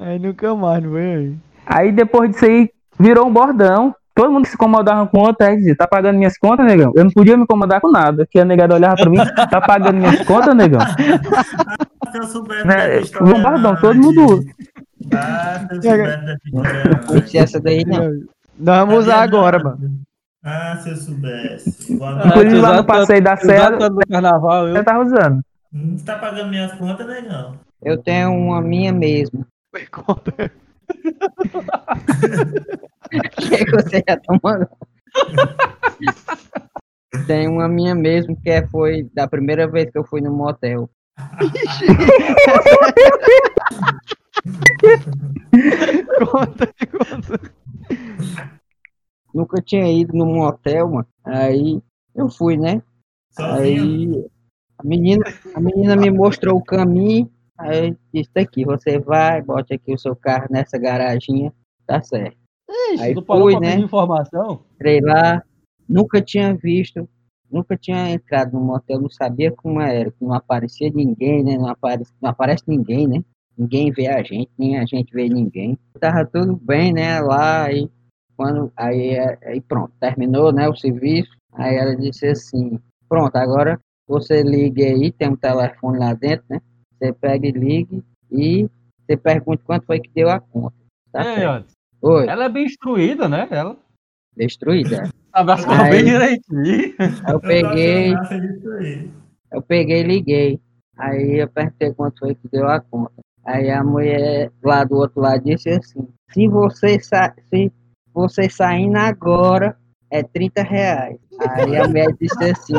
[0.00, 1.34] Aí nunca mais, não foi?
[1.64, 3.94] Aí depois disso aí, virou um bordão.
[4.18, 6.90] Todo mundo que se incomodava com outra, aí dizia, tá pagando minhas contas, negão?
[6.96, 8.26] Eu não podia me incomodar com nada.
[8.28, 9.16] Que a negada olhava pra mim,
[9.48, 10.80] tá pagando minhas contas, negão?
[10.80, 13.80] Se eu soubesse Né, bordão, antes.
[13.80, 14.44] todo mundo.
[15.14, 15.88] Ah, se
[16.50, 16.64] Não
[17.14, 17.30] antes.
[17.30, 18.10] tinha essa daí não.
[18.58, 20.00] Nós vamos usar agora, mano.
[20.44, 21.96] Ah, se eu soubesse.
[22.02, 22.26] Ah.
[22.26, 25.40] Inclusive lá no passeio da Serra, no carnaval, eu eu tava usando.
[25.72, 27.54] Não tá pagando minhas contas, negão.
[27.84, 29.46] Eu tenho uma minha mesmo.
[33.38, 34.68] Que é que você já tomando?
[37.26, 40.90] Tem uma minha mesmo que é, foi da primeira vez que eu fui no motel.
[46.30, 47.52] Conta, conta.
[49.34, 51.06] Nunca tinha ido num motel, mano.
[51.24, 51.82] Aí
[52.14, 52.82] eu fui, né?
[53.30, 54.16] Sozinho.
[54.16, 54.30] Aí
[54.78, 57.30] a menina, a menina me mostrou o caminho.
[57.58, 61.52] Aí disse aqui, você vai, bote aqui o seu carro nessa garaginha,
[61.86, 62.38] tá certo.
[62.68, 63.74] Ixi, Aí fui, né?
[63.76, 64.62] informação?
[64.74, 65.42] Entrei lá,
[65.88, 67.08] nunca tinha visto,
[67.50, 71.56] nunca tinha entrado no motel, não sabia como era, que não aparecia ninguém, né?
[71.56, 73.24] Não aparece, não aparece ninguém, né?
[73.56, 75.76] Ninguém vê a gente, nem a gente vê ninguém.
[75.98, 77.20] Tava tudo bem, né?
[77.20, 77.90] Lá, e
[78.36, 81.36] quando aí, aí pronto, terminou, né, o serviço.
[81.52, 82.78] Aí ela disse assim:
[83.08, 86.60] "Pronto, agora você liga aí, tem um telefone lá dentro, né?
[86.92, 88.68] Você pega e ligue e
[89.00, 90.76] você pergunta quanto foi que deu a conta.
[91.10, 91.64] Tá É,
[92.00, 93.48] Oi, ela é bem instruída, né?
[93.50, 93.76] Ela
[94.36, 95.08] destruída.
[95.64, 96.94] coisas Aí- bem direitinho.
[97.28, 98.14] Eu peguei,
[99.52, 100.60] Eu peguei e liguei.
[100.96, 103.12] Aí eu perguntei quanto foi que deu a conta.
[103.44, 107.72] Aí a mulher lá do outro lado disse assim, se você, sa se
[108.12, 109.76] você saindo agora,
[110.10, 111.18] é 30 reais.
[111.50, 112.74] Aí a mulher disse assim,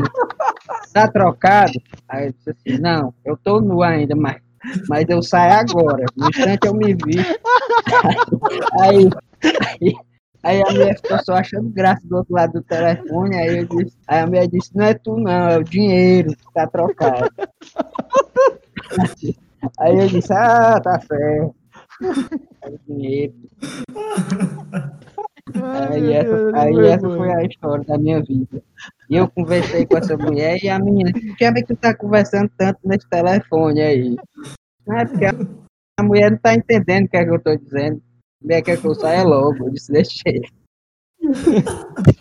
[0.94, 1.72] tá trocado?
[2.08, 4.42] Aí eu disse assim, não, eu tô nu ainda, mas,
[4.88, 6.06] mas eu saio agora.
[6.16, 7.18] No instante eu me vi.
[8.82, 9.10] Aí,
[9.82, 9.94] aí,
[10.44, 13.38] aí a mulher ficou só achando graça do outro lado do telefone.
[13.38, 16.54] Aí, eu disse, aí a mulher disse, não é tu não, é o dinheiro que
[16.54, 17.30] tá trocado.
[19.78, 21.54] Aí eu disse, ah, tá certo.
[22.62, 23.34] É o dinheiro.
[25.54, 28.64] Aí essa, aí essa foi a história da minha vida.
[29.10, 31.94] E eu conversei com essa mulher e a menina, por que é que tu tá
[31.94, 34.16] conversando tanto nesse telefone aí?
[34.88, 35.26] Não é porque
[36.00, 38.02] a, mulher não tá entendendo o que é que eu tô dizendo.
[38.42, 39.68] A mulher quer que eu saia logo.
[39.68, 40.48] Eu disse, deixa ele.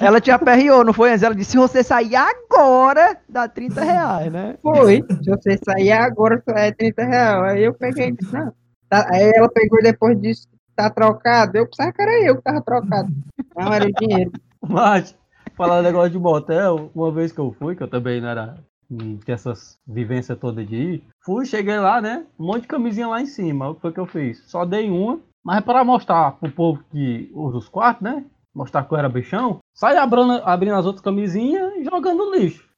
[0.00, 1.10] Ela te aperreou, não foi?
[1.10, 4.58] Ela disse, se você sair agora, dá 30 reais, né?
[4.62, 7.52] Foi, se você sair agora, é 30 reais.
[7.52, 8.52] Aí eu peguei e disse, não.
[8.88, 11.56] Tá- Aí ela pegou e depois disse, tá trocado.
[11.56, 13.08] Eu pensava que era eu que tava trocado.
[13.56, 14.32] Não, era o dinheiro.
[14.66, 15.16] Mas,
[15.56, 18.58] falar negócio de motel, uma vez que eu fui, que eu também não era.
[18.90, 21.04] Não tinha essas vivências todas de ir.
[21.24, 22.26] Fui, cheguei lá, né?
[22.38, 23.68] Um monte de camisinha lá em cima.
[23.68, 24.42] O que foi que eu fiz?
[24.50, 28.24] Só dei uma, mas para mostrar pro povo que usa os quartos, né?
[28.52, 32.68] Mostrar que eu era bichão, saí abrindo, abrindo as outras camisinhas e jogando no lixo.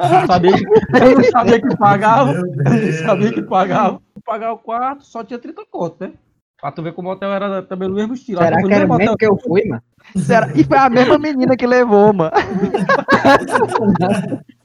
[0.00, 2.32] Eu não sabia que, eu não sabia que pagava.
[2.32, 4.02] Eu não sabia que pagava.
[4.24, 6.12] Pagar o quarto só tinha 30 conto, né?
[6.60, 8.42] Pra tu ver como o motel era também no mesmo estilo.
[8.42, 9.82] Será que era mesmo mesmo motel que eu fui, mano?
[10.16, 10.50] Será?
[10.54, 12.32] E foi a mesma menina que levou, mano.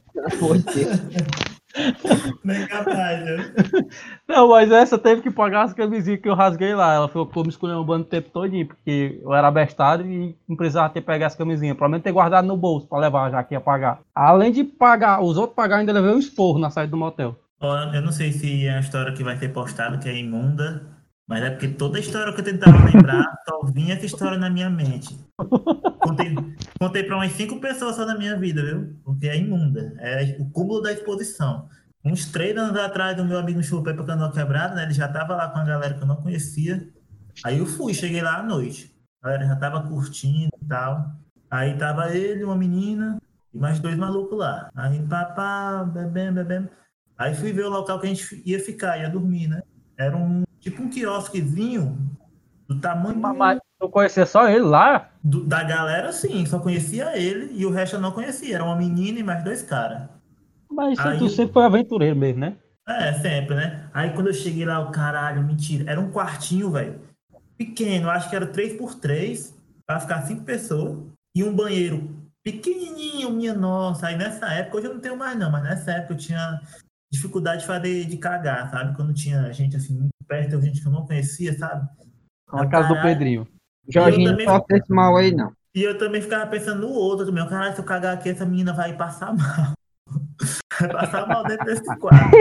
[2.44, 3.52] Nem capaz, né?
[4.28, 6.94] Não, mas essa teve que pagar as camisinhas que eu rasguei lá.
[6.94, 10.56] Ela ficou me escolhendo um bando o tempo todinho, porque eu era abestado e não
[10.56, 11.78] precisava ter pegado as camisinhas.
[11.78, 14.00] Pelo menos ter guardado no bolso pra levar, já que ia pagar.
[14.14, 17.36] Além de pagar, os outros pagaram, ainda levei um esporro na saída do motel.
[17.94, 20.95] Eu não sei se é uma história que vai ser postada, que é imunda,
[21.28, 24.70] mas é porque toda história que eu tentava lembrar, só vinha essa história na minha
[24.70, 25.18] mente.
[26.00, 26.36] Contei,
[26.80, 28.96] contei para umas cinco pessoas só na minha vida, viu?
[29.04, 29.96] Porque é imunda.
[29.98, 31.68] É o cúmulo da exposição.
[32.04, 34.84] Uns três anos atrás, o meu amigo chupei para Canoa Quebrada, né?
[34.84, 36.88] Ele já tava lá com a galera que eu não conhecia.
[37.44, 38.96] Aí eu fui, cheguei lá à noite.
[39.24, 41.12] A galera já tava curtindo e tal.
[41.50, 43.20] Aí tava ele, uma menina
[43.52, 44.70] e mais dois malucos lá.
[44.76, 46.70] Aí papá, bebendo, bebendo.
[47.18, 49.64] Aí fui ver o local que a gente ia ficar, ia dormir, né?
[49.98, 51.98] Era um tipo um quiosquezinho
[52.68, 55.10] do tamanho Mas eu conhecia só ele lá.
[55.24, 58.56] do- da galera, sim, só conhecia ele e o resto eu não conhecia.
[58.56, 60.04] Era uma menina e mais dois caras.
[60.70, 62.58] Mas Aí tu sempre foi aventureiro mesmo, né?
[62.88, 63.90] É, sempre, né?
[63.94, 65.90] Aí quando eu cheguei lá, o caralho, mentira.
[65.90, 67.00] Era um quartinho, velho.
[67.58, 69.54] Pequeno, acho que era 3x3,
[69.88, 71.00] pra ficar cinco pessoas.
[71.36, 72.10] E um banheiro
[72.44, 74.08] pequenininho, minha nossa.
[74.08, 76.62] Aí nessa época, hoje eu não tenho mais não, mas nessa época eu tinha
[77.12, 78.96] dificuldade de fazer, de cagar, sabe?
[78.96, 81.88] Quando tinha gente assim, muito perto, gente que eu não conhecia, sabe?
[82.52, 83.02] Na casa do.
[83.02, 83.48] Pedrinho.
[83.88, 85.52] Jorginho também- não esse mal aí, não.
[85.76, 87.48] E eu também ficava pensando no outro também.
[87.48, 89.74] Caralho, se eu cagar aqui, essa menina vai passar mal.
[90.78, 92.36] Vai passar mal dentro desse quarto.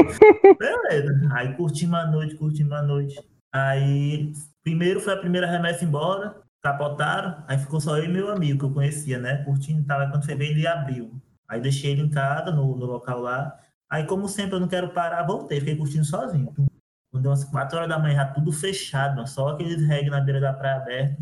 [0.58, 1.28] Beleza.
[1.32, 3.14] Aí curtimos a noite, curtimos a noite.
[3.54, 4.32] Aí,
[4.64, 7.44] primeiro foi a primeira remessa embora, capotaram.
[7.46, 9.44] Aí ficou só eu e meu amigo, que eu conhecia, né?
[9.44, 10.00] Curtindo e tal.
[10.00, 11.12] Aí quando foi ver, ele abriu.
[11.48, 13.56] Aí deixei ele em casa, no, no local lá.
[13.94, 15.60] Aí, como sempre, eu não quero parar, voltei.
[15.60, 16.52] Fiquei curtindo sozinho.
[17.12, 20.40] Quando deu umas 4 horas da manhã, já tudo fechado, só aqueles reggae na beira
[20.40, 21.16] da praia aberta.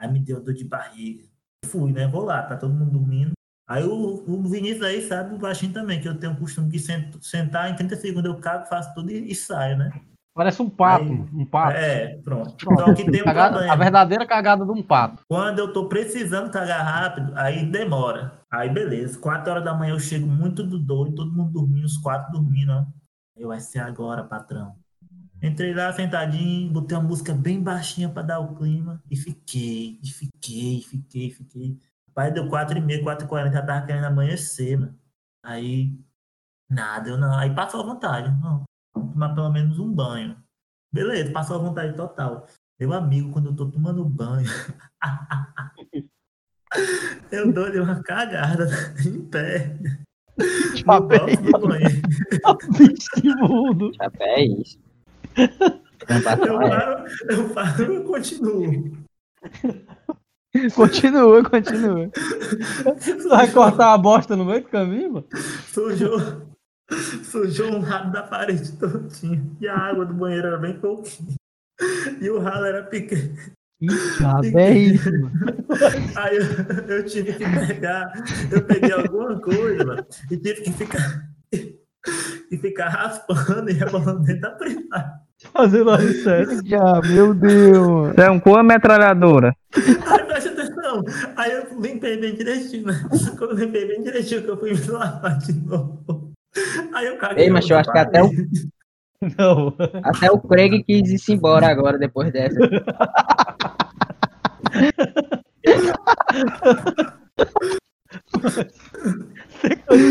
[0.00, 1.24] Aí me deu dor de barriga.
[1.66, 2.06] Fui, né?
[2.06, 3.32] Vou lá, tá todo mundo dormindo.
[3.68, 6.78] Aí o, o Vinícius aí sabe, o baixinho também, que eu tenho o costume de
[6.78, 9.90] sent- sentar em 30 segundos eu cago, faço tudo e, e saio, né?
[10.34, 11.76] Parece um pato, Aí- um pato.
[11.76, 12.56] É, pronto.
[12.56, 12.80] Pronto.
[12.80, 15.22] Só que tem um Cagada- a verdadeira cagada de um pato.
[15.28, 18.40] Quando eu tô precisando cagar rápido, aí demora.
[18.56, 21.98] Aí beleza, 4 horas da manhã eu chego muito do doido, todo mundo dormindo, os
[21.98, 22.86] quatro dormindo, ó.
[23.36, 24.74] Eu vai ser agora, patrão.
[25.42, 30.08] Entrei lá sentadinho, botei uma música bem baixinha pra dar o clima e fiquei, e
[30.08, 31.78] fiquei, fiquei, fiquei.
[32.14, 34.98] Pai deu 4 e meia, 4 e 40, já tava querendo amanhecer, mano.
[35.44, 35.94] Aí,
[36.70, 37.36] nada, eu não.
[37.38, 38.64] Aí passou a vontade, não.
[38.94, 40.34] Tomar pelo menos um banho.
[40.90, 42.46] Beleza, passou a vontade total.
[42.80, 44.48] Meu amigo, quando eu tô tomando banho,
[47.30, 48.68] eu dou-lhe uma cagada
[49.06, 49.76] em pé.
[52.78, 53.92] Vixe, mundo.
[53.96, 54.78] Chapéu é isso.
[55.36, 58.92] Eu paro, eu paro e continuo.
[60.74, 62.10] Continua, continua.
[62.98, 65.26] Você vai cortar a bosta no meio do caminho, mano?
[65.68, 66.18] Sujou,
[67.24, 69.56] sujou um ralo da parede todinho.
[69.60, 71.34] E a água do banheiro era bem pouquinho.
[72.20, 73.36] E o ralo era pequeno.
[74.18, 75.32] Chapéu é isso, mano.
[76.16, 78.12] Aí eu, eu tive que pegar,
[78.50, 84.40] eu peguei alguma coisa mano, e tive que ficar, e ficar raspando e rebolando dentro
[84.40, 85.26] da privada.
[85.52, 86.66] Fazendo a sério.
[86.66, 88.14] Já, meu Deus.
[88.14, 89.54] Você é um com a metralhadora.
[89.74, 91.04] Aí presta atenção.
[91.36, 93.06] Aí eu limpei bem direitinho, né?
[93.36, 96.32] Quando eu limpei bem direitinho, que eu fui me lavar de novo.
[96.94, 97.44] Aí eu caguei.
[97.44, 98.30] Ei, mas eu acho que até o,
[99.38, 99.74] Não.
[100.02, 102.58] até o Craig quis ir embora agora, depois dessa.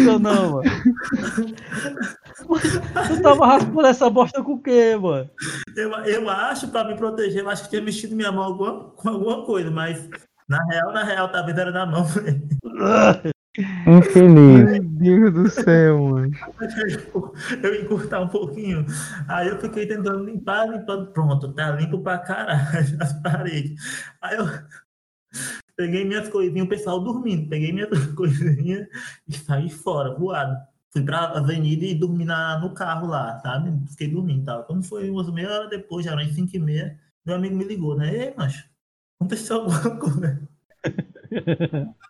[0.06, 0.70] Não, não, mano.
[3.08, 5.30] Tu tava raspando essa bosta com o quê, mano?
[5.76, 9.10] Eu, eu acho, pra me proteger, eu acho que tinha mexido minha mão alguma, com
[9.10, 10.10] alguma coisa, mas
[10.48, 12.06] na real, na real, talvez era na mão.
[13.88, 14.82] Infeliz.
[14.82, 16.32] Meu Deus do céu, mano.
[17.64, 18.86] eu ia encurtar um pouquinho.
[19.28, 21.12] Aí eu fiquei tentando limpar, limpando.
[21.12, 23.82] Pronto, tá limpo pra caralho as paredes.
[24.22, 24.46] Aí eu
[25.76, 27.50] peguei minhas coisinhas, o pessoal dormindo.
[27.50, 28.88] Peguei minhas coisinhas
[29.28, 30.56] e saí fora, voado.
[30.92, 33.72] Fui pra avenida e dormi na, no carro lá, sabe?
[33.90, 34.64] Fiquei dormindo e tal.
[34.64, 37.98] Quando foi umas meia hora depois, já eram 5 e meia, meu amigo me ligou,
[37.98, 38.16] né?
[38.16, 38.66] Ei, macho,
[39.20, 40.48] aconteceu alguma coisa.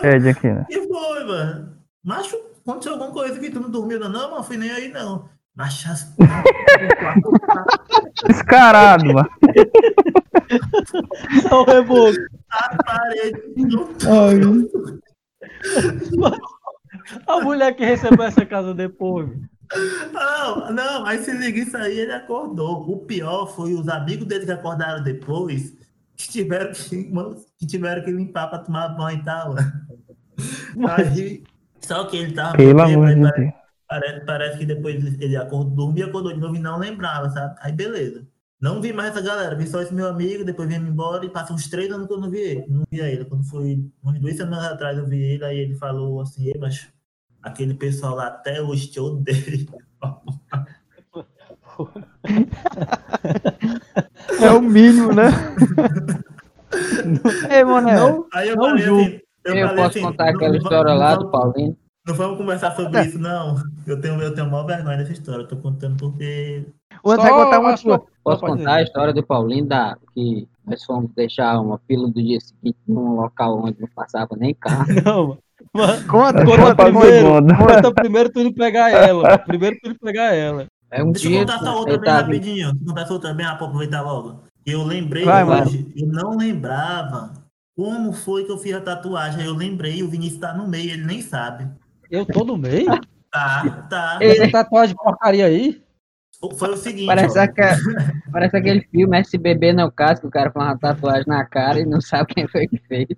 [0.00, 0.66] Tragédia aqui, né?
[0.68, 1.76] E foi, mano.
[2.02, 4.08] Macho, aconteceu alguma coisa que tu não dormiu, não?
[4.08, 5.28] Não, não fui nem aí, não.
[5.54, 5.88] Macho.
[8.26, 9.28] Descarado, mano.
[11.48, 12.16] Só o reboco.
[12.50, 13.40] a parede.
[17.26, 19.28] A mulher que recebeu essa casa depois.
[19.28, 19.48] mano.
[20.12, 22.90] Não, não, aí se liga isso aí, ele acordou.
[22.90, 25.72] O pior foi os amigos dele que acordaram depois,
[26.26, 27.12] que tiveram que,
[27.58, 29.54] que, tiveram que limpar pra tomar banho e tal.
[30.88, 31.42] Aí,
[31.80, 33.52] só que ele tava Pelo amor de Deus.
[33.88, 37.56] Parece, parece que depois ele acordou, dormia, acordou de novo e não lembrava, sabe?
[37.60, 38.24] Aí beleza.
[38.60, 41.56] Não vi mais essa galera, vi só esse meu amigo, depois vim embora e passou
[41.56, 42.66] uns três anos que eu não vi ele.
[42.68, 43.24] Não via ele.
[43.24, 46.86] Quando foi umas duas semanas atrás eu vi ele, aí ele falou assim, mas
[47.42, 49.66] aquele pessoal lá até hoje te odeia.
[54.40, 55.30] É o mínimo, né?
[57.50, 60.34] Ei, mano, Não, Aí eu Não falei assim, eu, Eu falei posso assim, contar não-
[60.34, 61.76] aquela história lá não do Paulinho?
[62.06, 63.56] Não vamos conversar sobre isso, não.
[63.86, 65.42] Eu tenho, eu tenho maior vergonha dessa história.
[65.42, 66.64] Eu tô contando porque.
[67.04, 68.02] O André vai contar uma sua.
[68.24, 72.40] Posso contar a história do Paulinho, da, que nós fomos deixar uma fila do dia
[72.40, 74.86] seguinte num local onde não passava nem carro.
[75.04, 75.38] Não, mano.
[76.08, 77.26] Conta, Conta conta primeiro.
[77.28, 77.56] Conta.
[77.56, 79.38] Conta primeiro tu pegar ela.
[79.38, 80.66] Primeiro tu pegar ela.
[80.90, 82.72] É um Deixa eu dia contar essa outra eu bem rapidinho.
[82.72, 84.42] Deixa eu contar essa outra bem rápido pra aproveitar logo.
[84.66, 87.32] Eu lembrei Vai, hoje, eu não lembrava
[87.76, 89.44] como foi que eu fiz a tatuagem.
[89.44, 91.68] Eu lembrei, o Vinícius tá no meio, ele nem sabe.
[92.10, 92.86] Eu tô no meio?
[93.30, 94.18] Tá, tá.
[94.20, 95.82] Essa tatuagem de porcaria aí?
[96.56, 97.06] Foi o seguinte.
[97.06, 97.34] parece,
[98.32, 101.84] parece aquele filme SBB não caso, que o cara faz uma tatuagem na cara e
[101.84, 103.08] não sabe quem foi que fez.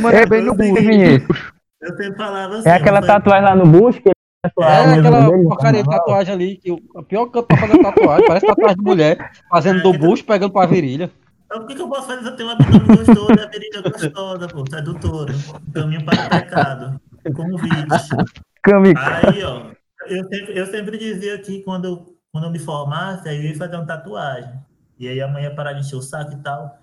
[0.00, 0.74] Manda bem no bucho.
[0.74, 1.52] Vinícius.
[1.80, 2.68] Eu sempre falava assim.
[2.68, 4.10] É aquela tatuagem lá no bucho que
[4.42, 8.26] É mesmo aquela porcaria de tatuagem ali, que o a pior canto pra fazer tatuagem,
[8.26, 11.10] parece tatuagem de mulher, fazendo do bucho, pegando pra virilha.
[11.44, 13.82] Então, o que, que eu posso fazer se eu tenho um abdômen gostoso, a virilha
[13.82, 15.34] gostosa, pô, sedutora,
[15.74, 17.00] caminho para o pecado,
[17.34, 18.36] convite.
[18.62, 19.00] Camico.
[19.00, 19.72] Aí, ó,
[20.06, 23.56] eu sempre, eu sempre dizia que quando eu, quando eu me formasse, aí eu ia
[23.56, 24.54] fazer uma tatuagem.
[24.98, 26.78] E aí amanhã parar de encher o saco e tal.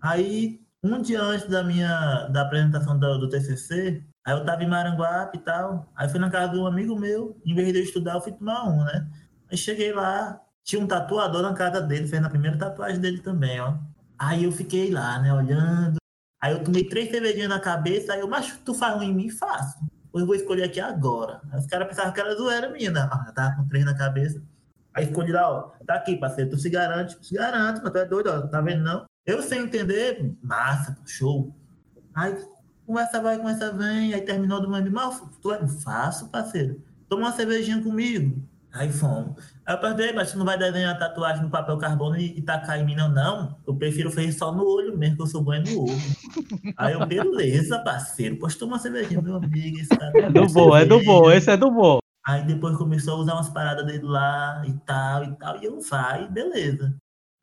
[0.00, 4.68] Aí, um dia antes da minha, da apresentação do, do TCC, aí eu tava em
[4.68, 7.82] Maranguape e tal, aí fui na casa de um amigo meu, em vez de eu
[7.82, 9.08] estudar, eu fui tomar um, né?
[9.50, 13.58] Aí cheguei lá, tinha um tatuador na casa dele, fez na primeira tatuagem dele também,
[13.58, 13.78] ó.
[14.18, 15.96] Aí eu fiquei lá, né, olhando.
[16.42, 19.30] Aí eu tomei três cervejinhas na cabeça, aí eu, mas tu faz um em mim?
[19.30, 19.78] Faço.
[20.12, 21.40] Pois eu vou escolher aqui agora.
[21.50, 23.08] Aí os caras pensavam que era zoeira minha, né?
[23.10, 24.42] Ah, eu tava com três na cabeça.
[24.92, 28.04] Aí escolhi lá, ó, tá aqui, parceiro, tu se garante, se garante, mas tu é
[28.04, 29.06] doido, ó, tá vendo não?
[29.24, 31.54] Eu sem entender, massa, show.
[32.14, 32.36] Aí
[32.88, 36.82] conversa vai, conversa vem, aí terminou do meu mal, tu é faço, parceiro.
[37.06, 38.42] Toma uma cervejinha comigo.
[38.72, 39.36] Aí fomos.
[39.66, 42.78] Aí eu perguntei, mas tu não vai desenhar tatuagem no papel carbono e, e tacar
[42.78, 43.10] em mim, não?
[43.10, 45.98] Não, eu prefiro fazer só no olho mesmo, que eu sou banho no olho.
[46.76, 49.78] Aí eu, beleza, parceiro, pois toma uma cervejinha, meu amigo.
[49.78, 51.98] Esse cara É do bom, é do bom, esse é do bom.
[52.26, 55.80] Aí depois começou a usar umas paradas dele lá e tal e tal, e eu
[55.80, 56.94] vai, beleza.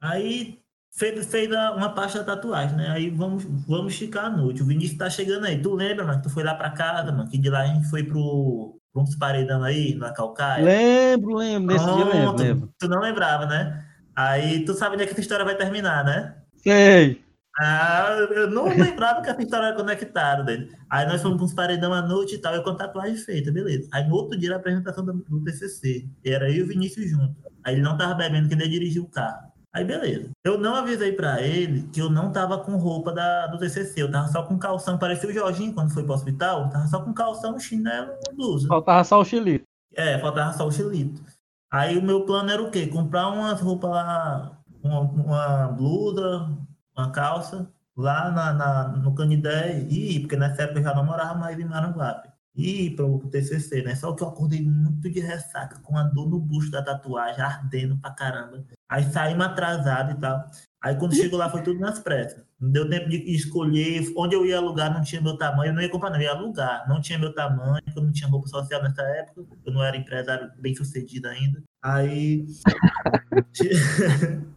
[0.02, 0.60] Aí
[0.96, 2.90] fez, fez uma parte da tatuagem, né?
[2.90, 4.64] Aí vamos, vamos esticar a noite.
[4.64, 5.62] O Vinícius tá chegando aí.
[5.62, 7.90] Tu lembra, mano, que tu foi lá pra casa, mano, que de lá a gente
[7.90, 10.64] foi pro, uns paredão aí, na Calcaia?
[10.64, 12.74] Lembro, lembro, nesse dia lembro, Pronto, lembro.
[12.80, 13.86] Tu não lembrava, né?
[14.16, 16.36] Aí tu sabe onde é que essa história vai terminar, né?
[16.58, 17.24] Sei.
[17.58, 20.72] Ah, eu não lembrava que essa história era conectada dele.
[20.90, 23.52] Aí nós fomos para uns paredão à noite e tal, eu com a tatuagem feita,
[23.52, 23.88] beleza.
[23.94, 26.08] Aí no outro dia era a apresentação do, do TCC.
[26.24, 27.36] Era eu e o Vinícius junto.
[27.64, 29.55] Aí ele não tava bebendo, que ele dirigiu o carro.
[29.76, 30.30] Aí beleza.
[30.46, 34.02] Eu não avisei pra ele que eu não tava com roupa da, do TCC.
[34.02, 34.98] Eu tava só com calção.
[34.98, 36.62] Parecia o Jorginho quando foi pro hospital.
[36.64, 38.70] Eu tava só com calção, chinelo e blusa.
[38.70, 39.66] Faltava só o xilito.
[39.94, 41.22] É, faltava só o chilito.
[41.70, 42.88] Aí o meu plano era o quê?
[42.88, 46.50] Comprar umas roupas lá, uma, uma blusa,
[46.98, 51.04] uma calça, lá na, na- no Canidé e ir, porque nessa época eu já não
[51.04, 52.30] morava mais em Maranguape.
[52.56, 53.94] E ir pro, pro TCC, né?
[53.96, 57.98] Só que eu acordei muito de ressaca, com a dor no bucho da tatuagem, ardendo
[57.98, 58.64] pra caramba.
[58.90, 60.44] Aí saímos atrasado e tal.
[60.82, 62.44] Aí quando chegou lá foi tudo nas pressas.
[62.60, 65.72] Não deu tempo de escolher onde eu ia alugar, não tinha meu tamanho.
[65.72, 66.88] Eu não ia comprar, não, eu ia alugar.
[66.88, 69.46] Não tinha meu tamanho, eu não tinha roupa social nessa época.
[69.66, 71.64] Eu não era empresário bem sucedido ainda.
[71.84, 72.46] Aí.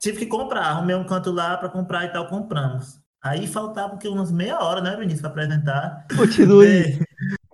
[0.00, 3.00] Tive que comprar, arrumei um canto lá para comprar e tal, compramos.
[3.22, 6.06] Aí faltava porque umas meia hora, né, Vinícius, para apresentar.
[6.16, 6.66] Continue.
[6.66, 6.98] É.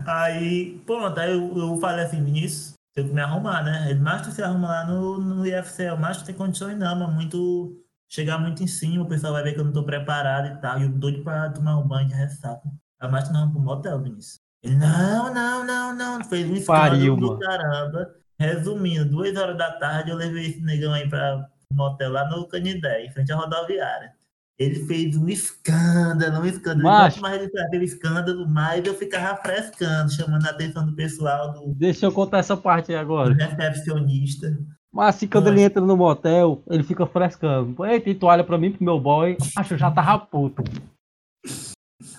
[0.06, 3.90] Aí, pronto, aí eu, eu falei assim, Vinícius, tenho que me arrumar, né?
[3.90, 7.14] Ele, mas tu se arruma lá no, no IFCL, mas tu tem condições não, mas
[7.14, 7.80] muito.
[8.08, 10.78] Chegar muito em cima, o pessoal vai ver que eu não tô preparado e tal.
[10.78, 12.62] E eu doido pra tomar um banho de ressaca.
[13.00, 14.40] Aí, mas tu não, pro motel, Vinícius.
[14.62, 16.24] Ele, não, não, não, não.
[16.24, 17.38] Fez um Pariu, escândalo do mano.
[17.38, 18.14] caramba.
[18.38, 23.04] Resumindo, duas horas da tarde eu levei esse negão aí pra motel lá no Canidé,
[23.06, 24.14] em frente à rodoviária.
[24.58, 26.84] Ele fez um escândalo, um escândalo.
[26.84, 27.16] Macho.
[27.16, 31.52] Quanto mais ele fazia o escândalo, mais eu ficava frescando, chamando a atenção do pessoal,
[31.52, 33.34] do, Deixa eu contar essa parte aí do agora.
[33.34, 34.56] recepcionista.
[34.92, 37.84] Mas assim, quando ele entra no motel, ele fica frescando.
[37.84, 40.62] Eita, e tu olha pra mim, pro meu boy, acho eu já tava puto.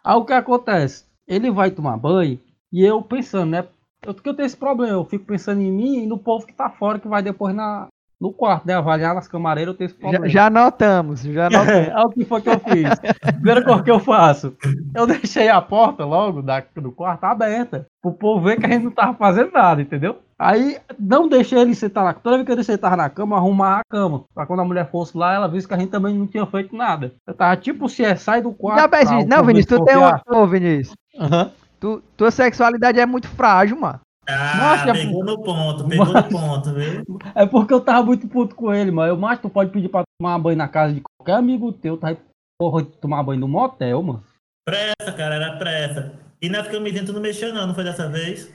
[0.04, 1.06] Aí o que acontece?
[1.26, 2.38] Ele vai tomar banho
[2.71, 3.65] e eu pensando, né?
[4.06, 6.54] Eu, que eu tenho esse problema, eu fico pensando em mim e no povo que
[6.54, 7.88] tá fora, que vai depois na,
[8.25, 8.73] no quarto, né?
[8.73, 10.27] Avaliar nas camareiras, eu tenho esse Já, problema.
[10.29, 11.88] já anotamos, já anotamos.
[11.88, 12.89] É, o que foi que eu fiz?
[13.33, 14.55] Primeira coisa que eu faço,
[14.95, 18.85] eu deixei a porta logo da, do quarto aberta, pro povo ver que a gente
[18.85, 20.17] não tava fazendo nada, entendeu?
[20.38, 23.81] Aí não deixei ele sentar na Toda vez que ele sentava na cama, arrumar a
[23.89, 24.25] cama.
[24.33, 26.75] Pra quando a mulher fosse lá, ela visse que a gente também não tinha feito
[26.75, 27.13] nada.
[27.25, 28.79] Eu tava tipo se é, sai do quarto.
[28.79, 30.11] Já Não, povo Vinícius, tu tem um.
[30.27, 31.51] Ô, Vinícius, Aham.
[31.79, 33.99] tu, tua sexualidade é muito frágil, mano.
[34.27, 37.03] Ah, pegou no ponto, pegou no ponto, viu?
[37.35, 40.03] É porque eu tava muito puto com ele, mas eu, mas tu pode pedir pra
[40.19, 42.15] tomar banho na casa de qualquer amigo teu, tá
[42.59, 44.23] porra, de tomar banho no motel, mano.
[44.65, 46.13] Pressa, cara, era pressa.
[46.41, 48.53] E nas tu não mexeu não, não foi dessa vez?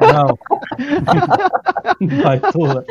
[0.00, 0.38] Não.
[2.22, 2.84] Vai, porra.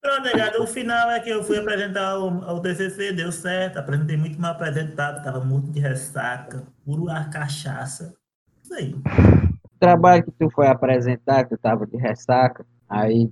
[0.00, 4.16] Pronto, negado, o final é que eu fui apresentar o, o TCC, deu certo, apresentei
[4.16, 8.14] muito mal apresentado, tava muito de ressaca, puro ar cachaça.
[8.62, 8.94] Isso aí.
[9.76, 13.30] O trabalho que tu foi apresentar, que tu tava de ressaca, aí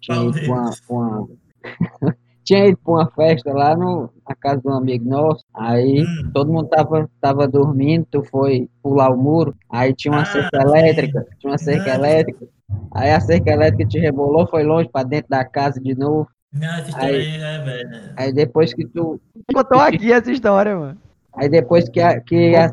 [0.00, 1.28] tinha ido pra uma, pra uma-
[2.44, 6.30] tinha ido pra uma festa lá no, na casa de um amigo nosso, aí Hum.
[6.32, 10.60] todo mundo tava, tava dormindo, tu foi pular o muro, aí tinha uma Ah, cerca
[10.60, 10.68] sim.
[10.68, 11.94] elétrica, tinha uma cerca Ah.
[11.94, 12.46] elétrica,
[12.92, 16.68] aí a cerca elétrica te rebolou, foi longe pra dentro da casa de novo, Não,
[16.78, 18.12] essa história aí é velha.
[18.16, 19.20] aí depois que tu,
[19.52, 20.98] Contou aqui essa história, mano.
[21.34, 22.70] aí depois que, a, que, a-.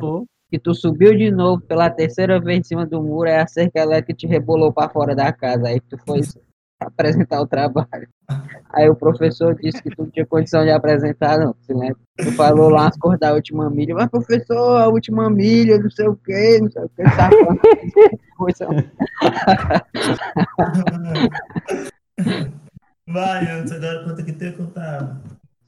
[0.53, 3.79] que tu subiu de novo pela terceira vez em cima do muro, aí a cerca
[3.79, 6.21] elétrica te rebolou pra fora da casa, aí tu foi
[6.79, 8.07] apresentar o trabalho.
[8.71, 11.97] Aí o professor disse que tu não tinha condição de apresentar, não, se lembra?
[12.19, 16.07] Tu falou lá as cores da última milha, mas professor, a última milha, não sei
[16.07, 17.59] o que, não sei o que, tá falando
[18.37, 18.67] coisa.
[23.07, 25.19] Vai, eu agora conta que tem que contar.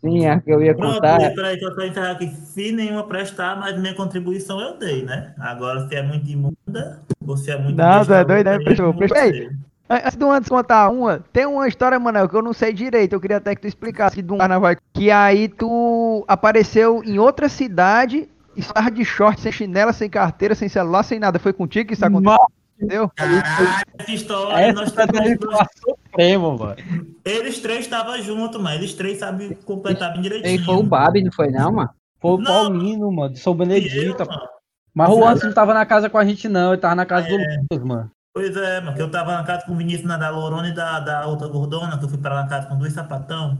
[0.06, 1.18] Sim, a que eu ia Pronto, contar.
[1.34, 2.28] peraí, que eu só encerrar aqui.
[2.28, 5.34] Se nenhuma prestar, mas minha contribuição eu dei, né?
[5.40, 7.76] Agora, se é muito imunda, ou se é muito.
[7.76, 8.60] Não, tu é doido, né?
[8.60, 9.50] Prestou, você.
[9.90, 13.14] Antes do antes contar uma, tem uma história, Manel, que eu não sei direito.
[13.14, 14.76] Eu queria até que tu explicasse de um carnaval.
[14.94, 20.70] Que aí tu apareceu em outra cidade estava de short, sem chinela, sem carteira, sem
[20.70, 21.40] celular, sem nada.
[21.40, 22.38] Foi contigo que isso aconteceu?
[22.40, 23.10] Mas Entendeu?
[23.16, 23.44] Caralho,
[23.98, 26.76] essa história, nós essa é estamos suprema, mano.
[27.24, 30.64] Eles três estavam juntos, mas eles três sabem completar bem E direitinho.
[30.64, 31.90] foi o Babi, não foi não, mano?
[32.22, 32.46] Foi o Não.
[32.46, 34.26] Paulino, mano, de São E eu, Benedito.
[34.26, 34.42] mano.
[34.94, 35.28] Mas o Não.
[35.28, 36.72] Anderson não tava na casa com a gente, não.
[36.74, 37.58] Ele tava na casa do É.
[37.62, 38.12] Lucas, mano.
[38.34, 40.74] Pois é, mano, que eu tava na casa com o Vinícius na da Lorona e
[40.74, 43.58] da, da outra gordona, que eu fui pra lá na casa com dois sapatão,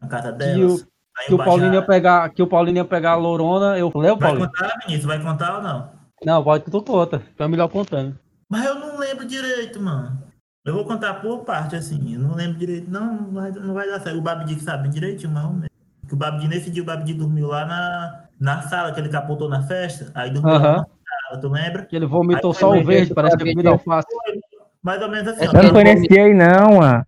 [0.00, 0.86] na casa delas.
[1.18, 3.78] Aí Que eu o Paulinho ia pegar, que o Paulinho ia pegar a Lorona.
[3.78, 4.46] Eu falei, Vai Paulinho.
[4.46, 5.04] contar, Vinícius?
[5.04, 5.90] Vai contar ou não?
[6.24, 7.22] Não, pode que tu conta.
[7.36, 8.18] Tu é melhor contando.
[8.48, 10.20] Mas eu não lembro direito, mano.
[10.68, 12.14] Eu vou contar por parte, assim.
[12.14, 12.90] Eu não lembro direito.
[12.90, 14.18] Não, não vai, não vai dar certo.
[14.18, 15.60] O Babidi que sabe direitinho, mas não.
[16.06, 19.48] Que o Babidi, nesse dia, o Babidi dormiu lá na, na sala, que ele capotou
[19.48, 20.10] na festa.
[20.14, 20.86] Aí dormiu na sala,
[21.40, 21.84] tu lembra?
[21.84, 24.08] Que ele vomitou Aí só o verde, ver parece que que eu comida alface.
[24.82, 25.52] Mais ou menos assim, É ó.
[25.52, 27.06] Eu não foi Ele nesse dia aí, não, mano.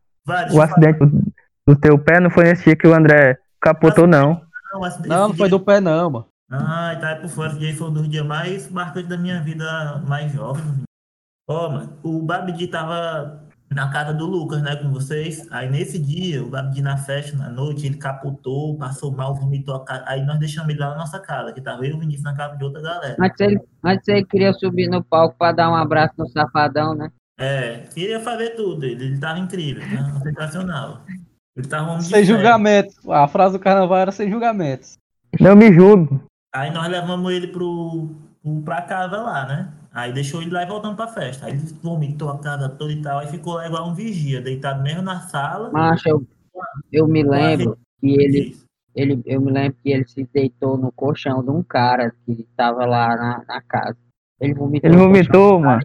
[0.53, 1.23] O acidente do,
[1.67, 4.41] do teu pé não foi nesse dia que o André capotou, não.
[4.73, 6.27] Não, Não, não foi dia- do pé, não, mano.
[6.51, 7.51] Ah, tá aí por fora.
[7.51, 10.83] Esse dia foi um dos dias mais marcantes da minha vida mais jovem.
[11.49, 13.41] Ó, mano, o Babidi tava
[13.75, 15.47] na casa do Lucas, né, com vocês.
[15.51, 19.85] Aí nesse dia, o Babidi na festa, na noite, ele capotou, passou mal, vomitou a
[19.85, 20.05] casa.
[20.07, 22.35] Aí nós deixamos ele lá na nossa casa, que tava eu e o Vinícius na
[22.35, 23.17] casa de outra galera.
[23.19, 27.11] Antes ele, antes ele queria subir no palco pra dar um abraço no safadão, né?
[27.39, 28.85] É, queria fazer tudo.
[28.85, 30.21] Ele, ele tava incrível, né?
[30.23, 31.03] Sensacional.
[31.57, 32.97] Ele tava um Sem julgamentos.
[33.09, 34.99] A frase do carnaval era sem julgamentos.
[35.41, 36.23] Não me julgo.
[36.53, 38.11] Aí nós levamos ele pro,
[38.43, 39.73] pro, pra casa lá, né?
[39.93, 41.47] Aí deixou ele lá e voltamos pra festa.
[41.47, 43.19] Aí ele vomitou a casa toda e tal.
[43.19, 45.71] Aí ficou lá igual um vigia, deitado mesmo na sala.
[45.73, 46.25] Mas eu,
[46.93, 48.57] eu me lembro que ele,
[48.95, 52.87] ele, eu me lembro que ele se deitou no colchão de um cara que tava
[52.87, 53.97] lá na, na casa.
[54.41, 54.89] Ele vomitou.
[54.89, 55.83] Ele colchão vomitou, mano.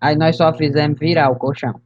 [0.00, 1.80] Aí nós só fizemos virar o colchão.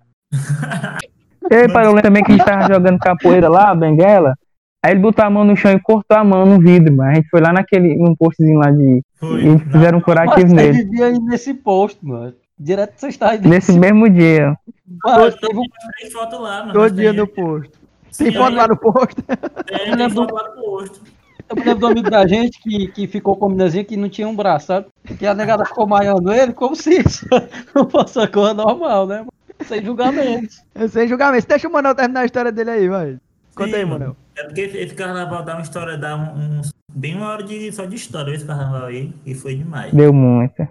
[1.51, 4.37] Ei, pai, eu lembro também que a gente tava jogando capoeira lá, benguela.
[4.85, 7.11] Aí ele botou a mão no chão e cortou a mão no vidro, mano.
[7.11, 9.03] A gente foi lá naquele, num postzinho lá de.
[9.21, 9.45] Foi.
[9.45, 10.85] E fizeram um Mas curativo você nele.
[10.85, 12.35] devia ir nesse posto, mano.
[12.59, 14.57] Direto você está aí Nesse mesmo dia.
[15.05, 15.63] Mas teve um
[15.99, 16.73] Três fotos lá, mano.
[16.73, 17.79] Todo dia no posto.
[18.11, 19.23] Sim, Tem foto aí- lá no posto.
[19.23, 21.01] Tem, tem foto lá no posto.
[21.49, 24.09] Eu me lembro do amigo da gente que, que ficou com a meninazinha que não
[24.09, 24.87] tinha um braço, sabe?
[25.19, 27.27] Que a negada ficou maiando ele como se isso
[27.75, 29.19] não fosse uma coisa normal, né?
[29.19, 29.33] mano?
[29.65, 30.63] Sem julgamentos.
[30.75, 31.47] Eu sei julgamento.
[31.49, 33.19] Deixa o Manel terminar a história dele aí, vai.
[33.55, 34.17] Conta aí, Sim, Manel.
[34.37, 36.61] É porque esse, carnaval dá uma história, dá um-
[36.95, 39.93] Bem uma hora de, só de história esse carnaval aí, e foi demais.
[39.93, 40.71] Deu muita.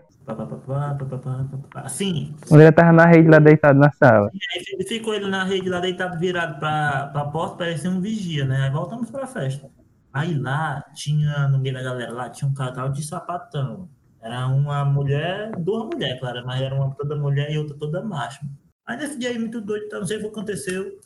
[1.74, 2.36] Assim.
[2.52, 4.30] O ele tava na rede lá deitado na sala.
[4.56, 8.46] É, ele ficou ele na rede lá deitado, virado pra, pra porta, parecia um vigia,
[8.46, 8.64] né?
[8.64, 9.70] Aí voltamos pra festa.
[10.14, 13.90] Aí lá tinha, no meio da galera lá, tinha um casal de sapatão.
[14.22, 18.42] Era uma mulher, duas mulheres, claro, mas era uma toda mulher e outra toda macho.
[18.86, 21.00] Aí nesse dia aí, muito doido, então, não sei o que aconteceu.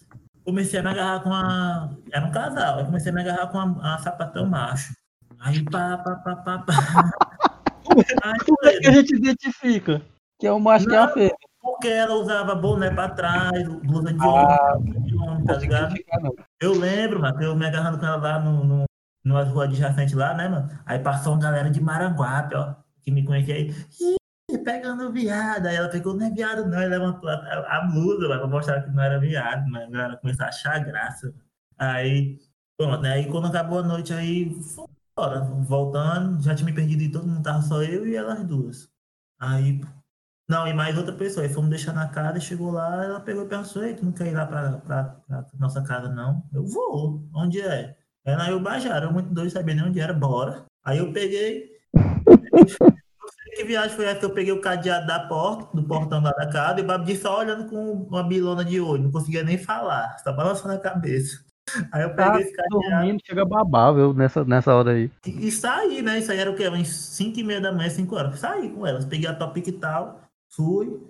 [0.44, 1.90] Comecei a me agarrar com a.
[2.12, 4.94] Era um casal, eu comecei a me agarrar com a, a sapatão macho.
[5.44, 7.12] Aí pá, pá, pá, pá, pá.
[8.24, 10.02] Aí, Como é que a gente identifica?
[10.40, 11.36] Que é o macho que é a fêmea.
[11.62, 15.96] porque ela usava boné pra trás, blusa de Ah, homem, de homem, tá ligado?
[16.62, 18.84] Eu lembro, mano, eu me agarrando com ela lá no, no,
[19.24, 20.70] numa rua adjacente lá, né, mano?
[20.86, 23.70] Aí passou uma galera de Maranguape, ó, que me conhecia aí.
[24.50, 25.66] Ih, pegando viado.
[25.68, 26.78] Aí ela pegou, não é viado, não.
[26.80, 29.90] Aí levantou a, a, a blusa lá pra mostrar que não era viado, mas a
[29.92, 31.34] galera começou a achar graça.
[31.78, 32.40] Aí,
[32.78, 33.14] pronto, né?
[33.14, 34.52] Aí quando acabou a noite, aí,
[35.16, 38.90] fora, voltando, já tinha me perdido e todo mundo tava só eu e elas duas.
[39.40, 39.82] Aí,
[40.50, 41.46] não, e mais outra pessoa.
[41.46, 44.28] Aí fomos deixar na casa chegou lá, ela pegou e pensou, ei, tu não quer
[44.28, 46.44] ir lá pra, pra, pra nossa casa, não?
[46.54, 47.24] Eu vou.
[47.34, 47.96] Onde é?
[48.26, 50.66] Era eu Bajara, eu muito doido, sabia nem onde era, bora.
[50.84, 51.72] Aí eu peguei.
[53.56, 56.50] Que viagem foi essa que eu peguei o cadeado da porta, do portão lá da
[56.50, 60.18] casa, e o Babi só olhando com uma bilona de olho, não conseguia nem falar,
[60.24, 61.46] só balançando a cabeça.
[61.92, 65.12] Aí eu Tá peguei esse cadeado dormindo, chega babável nessa, nessa hora aí.
[65.26, 66.20] e, e saí, né?
[66.20, 66.68] Isso aí era o quê?
[66.68, 68.40] Umas 5 e meia da manhã, 5 horas.
[68.40, 71.02] Saí com elas, peguei a topic e tal, fui,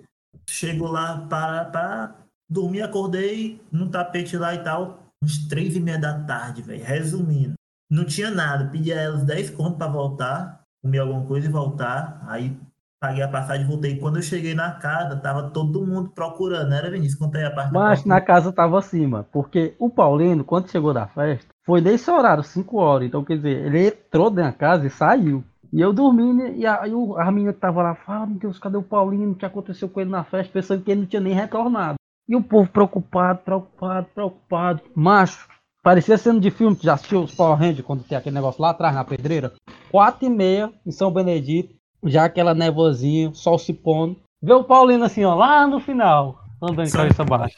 [0.48, 2.16] chego lá para, para
[2.48, 6.84] dormir, acordei no tapete lá e tal, uns 3 e meia da tarde, velho.
[6.84, 7.54] Resumindo,
[7.90, 12.22] não tinha nada, pedi a elas 10 conto para voltar, comer alguma coisa e voltar.
[12.28, 12.56] Aí
[13.04, 13.98] paguei a passagem e voltei.
[13.98, 16.78] Quando eu cheguei na casa, tava todo mundo procurando, né?
[16.78, 17.18] era Vinícius?
[17.18, 19.26] Contei a parte Mas na casa tava assim, mano.
[19.30, 23.06] Porque o Paulino, quando chegou da festa, foi nesse horário, 5 horas.
[23.06, 25.44] Então, quer dizer, ele entrou dentro da casa e saiu.
[25.70, 28.82] E eu dormindo, e aí a menina que tava lá, fala, meu Deus, cadê o
[28.82, 29.32] Paulino?
[29.32, 30.52] O que aconteceu com ele na festa?
[30.52, 31.96] Pensando que ele não tinha nem retornado.
[32.26, 34.80] E o povo preocupado, preocupado, preocupado.
[34.94, 35.46] Macho,
[35.82, 38.70] parecia sendo de filme, tu já assistiu os Power Rangers, quando tem aquele negócio lá
[38.70, 39.52] atrás, na pedreira?
[39.90, 41.74] Quatro e meia, em São Benedito,
[42.04, 44.16] já aquela nevozinha, sol se pondo.
[44.42, 47.56] Vê o Paulino assim, ó, lá no final, andando de Só- cabeça baixa.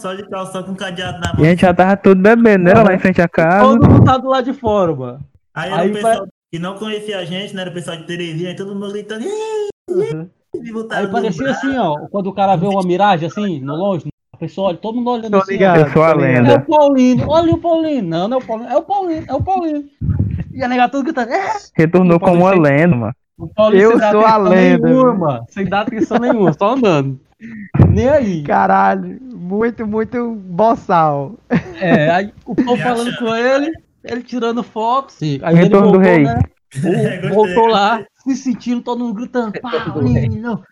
[0.00, 1.44] Só de calção com cadeado na E mão.
[1.44, 2.74] a gente já tava tudo bebendo, né?
[2.74, 3.64] Lá em frente à casa.
[3.64, 5.20] Todo mundo tá do lado de fora, mano.
[5.54, 7.62] Aí, Aí o pessoal que não conhecia a gente, né?
[7.62, 9.24] Era o pessoal de Terezinha, e todo mundo gritando.
[9.90, 10.28] Uhum.
[10.54, 14.36] E Aí parecia assim, ó, quando o cara vê uma miragem assim, no longe, a
[14.38, 15.52] pessoa olha, todo mundo olhando Tô assim.
[15.52, 15.80] ligado.
[15.80, 16.24] Eu sou a ligado.
[16.28, 16.56] É lenda.
[16.56, 18.08] o Paulino, olha o Paulino.
[18.08, 19.84] Não, não é o Paulino, é o Paulino, é o Paulino.
[20.52, 23.14] E a nega tudo gritando, é Retornou como uma lenda, mano.
[23.38, 27.20] O Paulino Eu sem dar sou a lenda, Nenhuma, sem dar atenção nenhuma, só andando.
[27.90, 28.42] Nem aí.
[28.42, 31.34] Caralho, muito, muito boçal.
[31.80, 33.18] É, aí o povo falando achando.
[33.26, 33.72] com ele,
[34.04, 35.12] ele tirando foto.
[35.12, 35.38] Sim.
[35.42, 36.36] Aí Retorno do ele voltou, rei.
[36.36, 36.42] né?
[36.84, 40.62] É, O- voltou lá, se sentindo, todo mundo gritando, Paulino,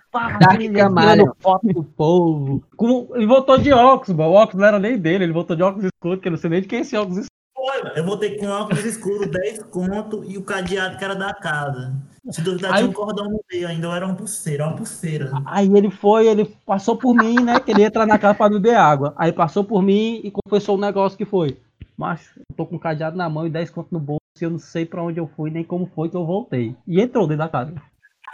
[0.75, 1.21] Camalho.
[1.23, 2.63] tirando foto do povo.
[2.77, 4.31] Com- ele voltou de óculos, mano.
[4.31, 6.51] O óculos não era nem dele, ele voltou de óculos escuros, que eu não sei
[6.51, 7.93] nem de quem é esse óculos escuro.
[7.97, 11.95] Eu voltei com óculos escuros, 10 conto e o cadeado que era da casa.
[12.31, 15.31] Se duvidar, Aí- tinha um cordão no meio ainda, era uma pulseira, uma pulseira.
[15.45, 17.61] Aí ele foi, ele passou por mim, né?
[17.61, 19.13] Queria entrar na casa pra beber água.
[19.17, 21.59] Aí passou por mim e confessou o negócio que foi.
[21.97, 24.51] Mas eu tô com o cadeado na mão e 10 conto no bolso e eu
[24.51, 26.75] não sei pra onde eu fui, nem como foi que eu voltei.
[26.89, 27.75] E entrou dentro da casa.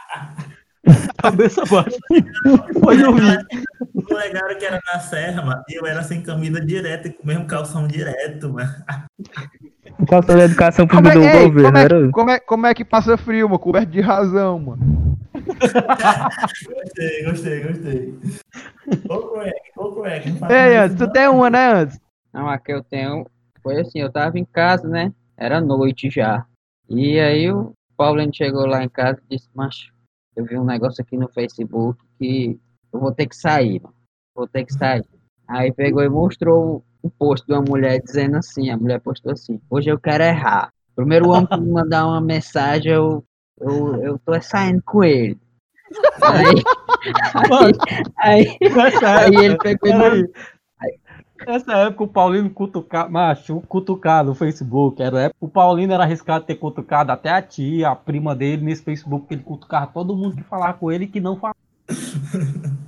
[1.19, 1.99] Cabeça baixa.
[2.83, 3.47] Foi dormir.
[3.95, 7.23] O legal era que era na serra, mano, eu era sem camisa direto e com
[7.23, 8.71] o mesmo calção direto, mano.
[10.09, 12.11] Calção da educação Como pública é, do ei, governo, como, é, era?
[12.11, 13.59] como, é, como é que passa frio, mano?
[13.59, 15.19] Coberto de razão, mano.
[16.67, 18.19] Gostei, gostei, gostei.
[19.09, 22.01] Ô, Craig, ô, Craig, Ei, Antes, tu tem uma, né, Antes?
[22.33, 23.27] Não, a que eu tenho
[23.63, 25.13] foi assim, eu tava em casa, né?
[25.37, 26.47] Era noite já.
[26.89, 29.93] E aí o Paulinho chegou lá em casa e disse, macho,
[30.35, 32.59] eu vi um negócio aqui no Facebook que
[32.93, 33.95] eu vou ter que sair, mano.
[34.35, 35.05] Vou ter que sair.
[35.47, 39.61] Aí pegou e mostrou um post de uma mulher dizendo assim, a mulher postou assim,
[39.69, 40.73] hoje eu quero errar.
[40.95, 43.25] Primeiro homem que me mandar uma mensagem, eu,
[43.61, 45.39] eu, eu tô saindo com ele.
[46.23, 46.63] Aí,
[47.49, 47.79] Mano,
[48.19, 50.31] aí, nessa aí época, ele pegou e mandou peraí.
[51.47, 55.03] Nessa época o Paulino cutucado, macho, cutucado no Facebook.
[55.03, 58.63] Era a época, o Paulino era arriscado ter cutucado até a tia, a prima dele
[58.63, 61.57] nesse Facebook, que ele cutucava todo mundo que falava com ele e que não falava.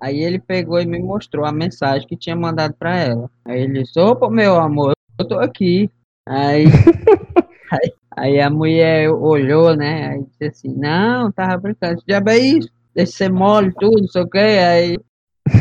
[0.00, 3.30] Aí ele pegou e me mostrou a mensagem que tinha mandado pra ela.
[3.44, 5.90] Aí ele disse, opa, meu amor, eu tô aqui.
[6.26, 6.64] Aí,
[7.70, 10.08] aí, aí a mulher olhou, né?
[10.08, 12.02] Aí disse assim, não, tava brincando.
[12.06, 12.70] Diabo é isso?
[12.94, 14.38] Deixa ser mole tudo, não sei o quê.
[14.38, 14.98] Aí,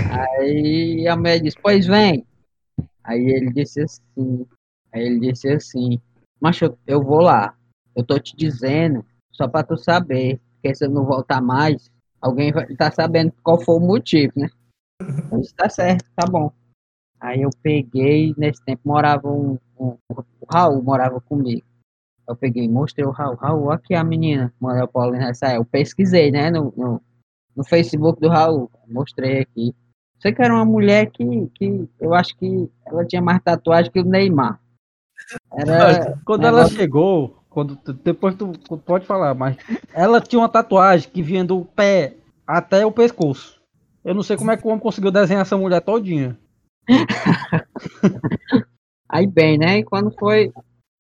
[0.10, 2.26] aí a mulher disse, pois vem.
[3.04, 4.46] Aí ele disse assim,
[4.94, 6.00] aí ele disse assim,
[6.40, 7.56] mas eu, eu vou lá.
[7.94, 12.52] Eu tô te dizendo, só pra tu saber, porque se eu não voltar mais, alguém
[12.52, 14.50] vai estar sabendo qual foi o motivo, né?
[15.40, 16.52] Disse, tá certo, tá bom.
[17.20, 21.66] Aí eu peguei, nesse tempo morava um, um- o Raul morava comigo.
[22.28, 23.36] Eu peguei mostrei o Raul.
[23.36, 27.02] Raul, aqui a menina, mandou o Paulinho nessa Eu pesquisei, né, no, no,
[27.56, 28.70] no Facebook do Raul.
[28.88, 29.74] Mostrei aqui.
[30.20, 34.00] Sei que era uma mulher que, que eu acho que ela tinha mais tatuagem que
[34.00, 34.60] o Neymar.
[35.54, 39.58] Era, Quando negócio- ela chegou, quando depois tu tu pode falar, mas
[39.94, 43.60] ela tinha uma tatuagem que vinha do pé até o pescoço.
[44.04, 46.38] Eu não sei como é que o homem conseguiu desenhar essa mulher todinha.
[49.10, 49.80] Aí bem, né?
[49.80, 50.54] E quando foi,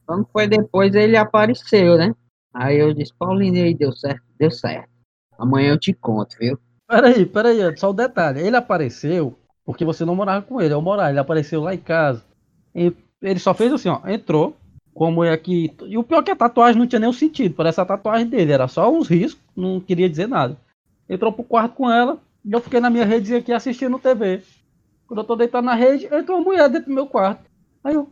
[0.05, 2.13] quando foi depois, ele apareceu, né?
[2.53, 4.89] Aí eu disse, Paulinho, aí deu certo, deu certo.
[5.37, 6.57] Amanhã eu te conto, viu?
[6.87, 8.41] Peraí, peraí, só um detalhe.
[8.41, 11.11] Ele apareceu porque você não morava com ele, eu morava.
[11.11, 12.23] Ele apareceu lá em casa.
[12.73, 12.91] E
[13.21, 14.57] ele só fez assim, ó, entrou.
[14.93, 15.73] Como é que.
[15.85, 17.55] E o pior é que a tatuagem não tinha nenhum sentido.
[17.55, 20.57] Parece a tatuagem dele, era só uns riscos, não queria dizer nada.
[21.07, 24.41] Entrou pro quarto com ela, e eu fiquei na minha rede aqui assistindo TV.
[25.07, 27.49] Quando eu tô deitado na rede, entrou uma mulher dentro do meu quarto.
[27.83, 28.09] Aí eu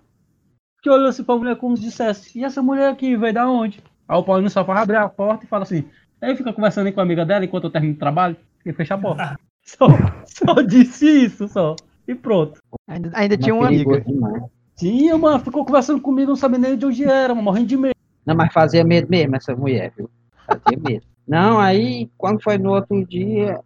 [0.78, 3.84] fiquei olhando assim pra mulher como se dissesse, e essa mulher aqui veio da onde?
[4.08, 5.84] Aí o Paulinho só faz abrir a porta e fala assim,
[6.22, 8.96] aí fica conversando aí com a amiga dela enquanto eu termino o trabalho e fecha
[8.96, 9.38] a porta.
[9.68, 9.86] Só,
[10.26, 11.76] só disse isso, só.
[12.08, 12.58] E pronto.
[12.88, 14.00] Ainda, ainda tinha uma Mas amiga.
[14.00, 14.44] demais.
[14.78, 17.96] Tinha, mano, ficou conversando comigo, não sabia nem de onde era, mano, morrendo de medo.
[18.26, 20.10] Não, mas fazia medo mesmo essa mulher, viu?
[20.46, 21.06] Fazia medo.
[21.28, 23.60] Não, aí quando foi no outro dia.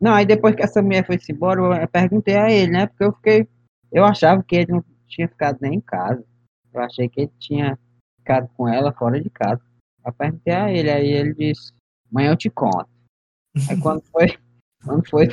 [0.00, 2.86] Não, aí depois que essa mulher foi embora, eu- perguntei a ele, né?
[2.86, 3.48] Porque eu fiquei.
[3.90, 6.24] Eu achava que ele não tinha ficado nem em casa.
[6.72, 7.78] Eu achei que ele tinha
[8.18, 9.60] ficado com ela fora de casa.
[10.04, 11.72] Eu perguntei a ele, aí ele disse,
[12.10, 12.88] amanhã eu te conto.
[13.68, 14.38] Aí quando foi,
[14.84, 15.28] quando foi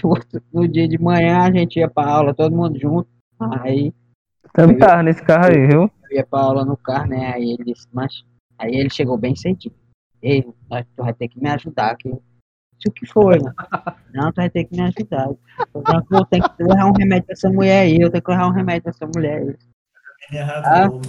[0.52, 3.08] no dia de manhã, a gente ia pra aula, todo mundo junto.
[3.40, 3.94] Aí
[4.54, 5.92] Também tava nesse carro aí, viu?
[6.10, 7.34] eu ia pra aula no carro, né?
[7.34, 8.24] Aí ele disse, mas.
[8.58, 9.74] Aí ele chegou bem cedinho.
[10.22, 10.56] Ei, tu
[11.04, 12.10] vai ter que me ajudar aqui.
[12.10, 13.56] Isso que foi, mano?
[14.14, 15.28] Não, tu vai ter que me ajudar.
[15.28, 18.32] Eu falei, "Pô, tem que levar um remédio pra essa mulher aí, eu tenho que
[18.32, 19.56] levar um remédio pra essa mulher aí.
[20.32, 21.02] Me arrasou.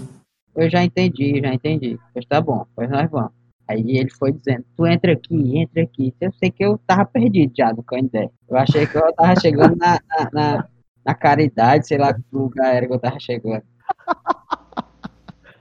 [0.55, 1.99] Eu já entendi, já entendi.
[2.13, 3.33] Pois tá bom, pois nós vamos.
[3.69, 6.13] Aí ele foi dizendo, tu entra aqui, entra aqui.
[6.21, 8.29] Eu sei que eu tava perdido já do Canindé.
[8.49, 10.69] Eu achei que eu tava chegando na, na, na,
[11.05, 13.63] na caridade, sei lá que lugar era que eu tava chegando.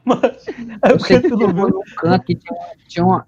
[0.06, 0.48] Mas
[0.84, 1.70] é Eu sei que chegou viu.
[1.70, 3.26] num canto que tinha, tinha uma,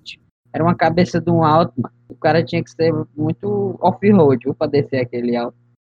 [0.54, 1.94] era uma cabeça de um alto, mano.
[2.10, 5.56] O cara tinha que ser muito off-road, pra descer aquele alto.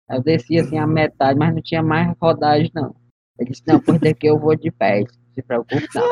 [0.08, 2.94] Aí eu desci assim a metade, mas não tinha mais rodagem, não.
[3.38, 6.04] Ele disse, não, por daqui eu vou de pé, não se preocupe não.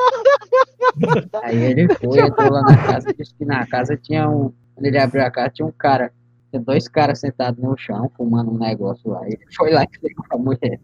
[1.43, 4.53] Aí ele foi, entrou lá na casa, disse que na casa tinha um.
[4.75, 6.13] Quando ele abriu a casa, tinha um cara,
[6.53, 9.27] tinha dois caras sentados no chão, fumando um negócio lá.
[9.27, 10.81] Ele foi lá que pegou a mulher.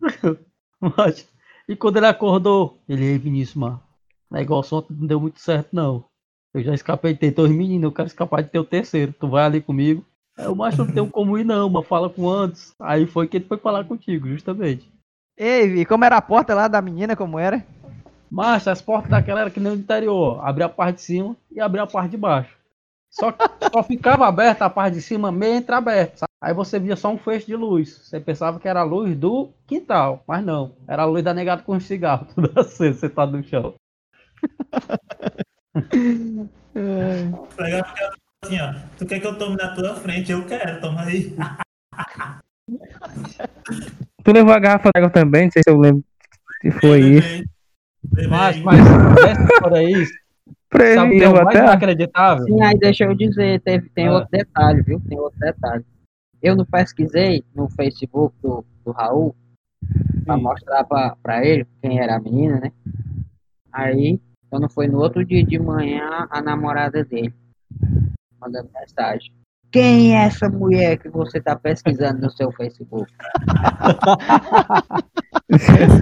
[0.80, 1.28] Mas-
[1.68, 3.80] E quando ele acordou, ele, ei, Vinícius, mano,
[4.30, 6.04] o negócio ontem não deu muito certo, não.
[6.52, 9.12] Eu já escapei de ter dois meninos, eu quero escapar de ter o terceiro.
[9.12, 10.04] Tu vai ali comigo?
[10.36, 12.74] Aí o macho não tem como ir, não, mas fala com antes.
[12.80, 14.90] Aí foi que ele foi falar contigo, justamente.
[15.36, 17.64] Ei, Vi, como era a porta lá da menina, como era?
[18.30, 20.40] Mas as portas daquela era que nem o interior.
[20.44, 22.56] Abria a parte de cima e abria a parte de baixo.
[23.10, 23.34] Só,
[23.72, 26.18] só ficava aberta a parte de cima meio entreaberta.
[26.18, 26.30] sabe?
[26.40, 27.98] Aí você via só um feixe de luz.
[28.04, 30.76] Você pensava que era a luz do quintal, mas não.
[30.86, 33.74] Era a luz da negada com um cigarro, tudo assim, sentado no chão.
[37.56, 37.82] Falou
[38.44, 38.74] assim, ó.
[38.96, 40.32] Tu quer que eu tome na tua frente?
[40.32, 41.36] Eu quero, toma aí.
[44.22, 46.04] Tu levou a garrafa d'água também, não sei se eu lembro
[46.60, 47.44] se foi isso.
[48.28, 48.80] Mas, mas
[49.50, 50.06] história aí,
[50.70, 51.58] Pra ele, sabe o que é mais até.
[51.58, 52.44] inacreditável?
[52.44, 54.12] Sim, aí deixa eu dizer, teve, tem Ah.
[54.14, 55.00] outro detalhe, viu?
[55.00, 55.84] Tem outro detalhe.
[56.40, 59.34] Eu não pesquisei no Facebook do, do Raul
[60.24, 60.42] pra Sim.
[60.42, 62.72] mostrar pra, pra ele quem era a menina, né?
[63.72, 67.34] Aí, quando foi no outro dia de manhã, a namorada dele
[68.40, 69.32] mandando mensagem.
[69.72, 73.12] Quem é essa mulher que você tá pesquisando no seu Facebook?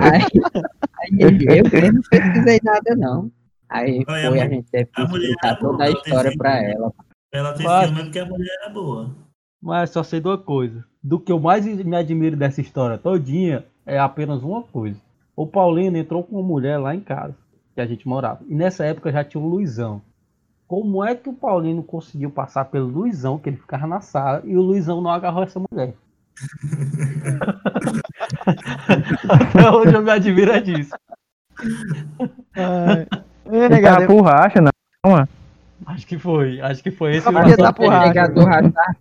[0.00, 0.22] Aí,
[1.00, 3.30] aí ele, eu, eu não pesquisei nada, não.
[3.70, 6.46] Aí Olha, foi, a a gente teve que explicar toda a história filho.
[6.46, 6.92] ela.
[7.32, 9.10] Ela tem Mas- ciúme porque a mulher era boa.
[9.60, 10.84] Mas só sei de uma coisa.
[11.02, 14.98] Do que eu mais me admiro dessa história todinha é apenas uma coisa.
[15.36, 17.34] O Paulino entrou com uma mulher lá em casa,
[17.74, 18.40] que a gente morava.
[18.48, 20.00] E nessa época já tinha o Luizão.
[20.66, 24.56] Como é que o Paulino conseguiu passar pelo Luizão, que ele ficava na sala, e
[24.56, 25.94] o Luizão não agarrou essa mulher?
[29.28, 30.94] Até hoje eu me admiro é disso.
[32.54, 33.06] Ai.
[33.50, 34.70] Ele negado, tava por racha, não.
[35.10, 35.28] mano.
[35.86, 36.60] Acho que foi.
[36.60, 37.70] Acho que foi esse Só porque tá
[38.28, 38.96] do racha, tá?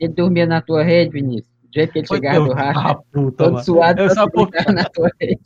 [0.00, 1.50] Ele dormia na tua rede, Vinícius.
[1.64, 3.64] Do jeito que ele Foi chegava do racha, Ah, puta, todo mano.
[3.64, 5.40] suado, Eu só por- na tua rede.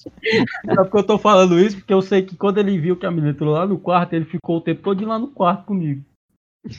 [0.67, 1.77] Sabe por que eu tô falando isso?
[1.77, 4.25] Porque eu sei que quando ele viu que a menina entrou lá no quarto, ele
[4.25, 6.03] ficou o tempo todo lá no quarto comigo.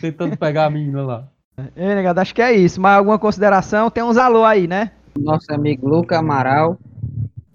[0.02, 1.28] Tentando pegar a menina lá.
[1.76, 2.80] Ei, negado, acho que é isso.
[2.82, 3.90] Mais alguma consideração?
[3.90, 4.92] Tem uns alô aí, né?
[5.18, 6.78] Nosso amigo Luca Amaral,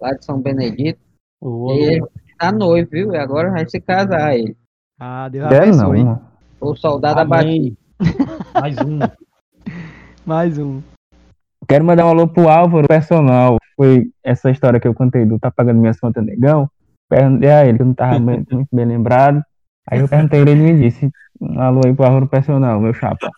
[0.01, 0.99] lá de São Benedito.
[1.39, 2.05] Ô, E ele
[2.37, 3.13] tá noivo, viu?
[3.13, 4.55] E agora vai se casar ele.
[4.99, 6.03] Ah, Deus não, abençoe.
[6.03, 6.21] mano.
[6.61, 7.75] O soldado abatido.
[8.53, 8.99] Mais um.
[10.25, 10.81] Mais um.
[11.67, 13.57] Quero mandar um alô pro Álvaro personal.
[13.75, 16.69] Foi essa história que eu contei do tá pagando minhas contas negão.
[17.09, 19.43] Perguntei a ele, que eu não tava muito bem lembrado.
[19.89, 23.29] Aí eu perguntei ele e me disse: um alô aí pro Álvaro personal, meu chapa.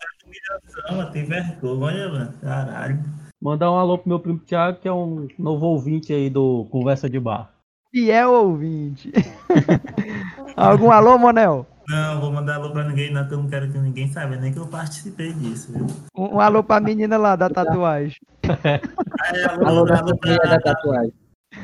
[0.91, 2.33] Não, tem vergonha, mano.
[2.41, 2.99] Caralho.
[3.41, 7.09] Mandar um alô pro meu primo Thiago, que é um novo ouvinte aí do Conversa
[7.09, 7.54] de Bar.
[7.95, 9.09] Fiel ouvinte.
[10.57, 11.65] Algum alô, Monel?
[11.87, 14.51] Não, vou mandar alô pra ninguém, não, que eu não quero que ninguém saiba, nem
[14.51, 15.87] que eu participei disso, viu?
[16.13, 18.17] Um, um alô pra menina lá da tatuagem.
[18.43, 20.35] Aí, alô, Alô da alô pra...
[20.35, 21.13] da tatuagem.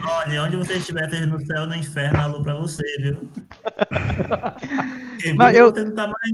[0.05, 3.17] Olha, onde você estiver, seja no céu ou no inferno, alô pra você, viu?
[5.11, 6.33] Porque Mas eu- você não tá mais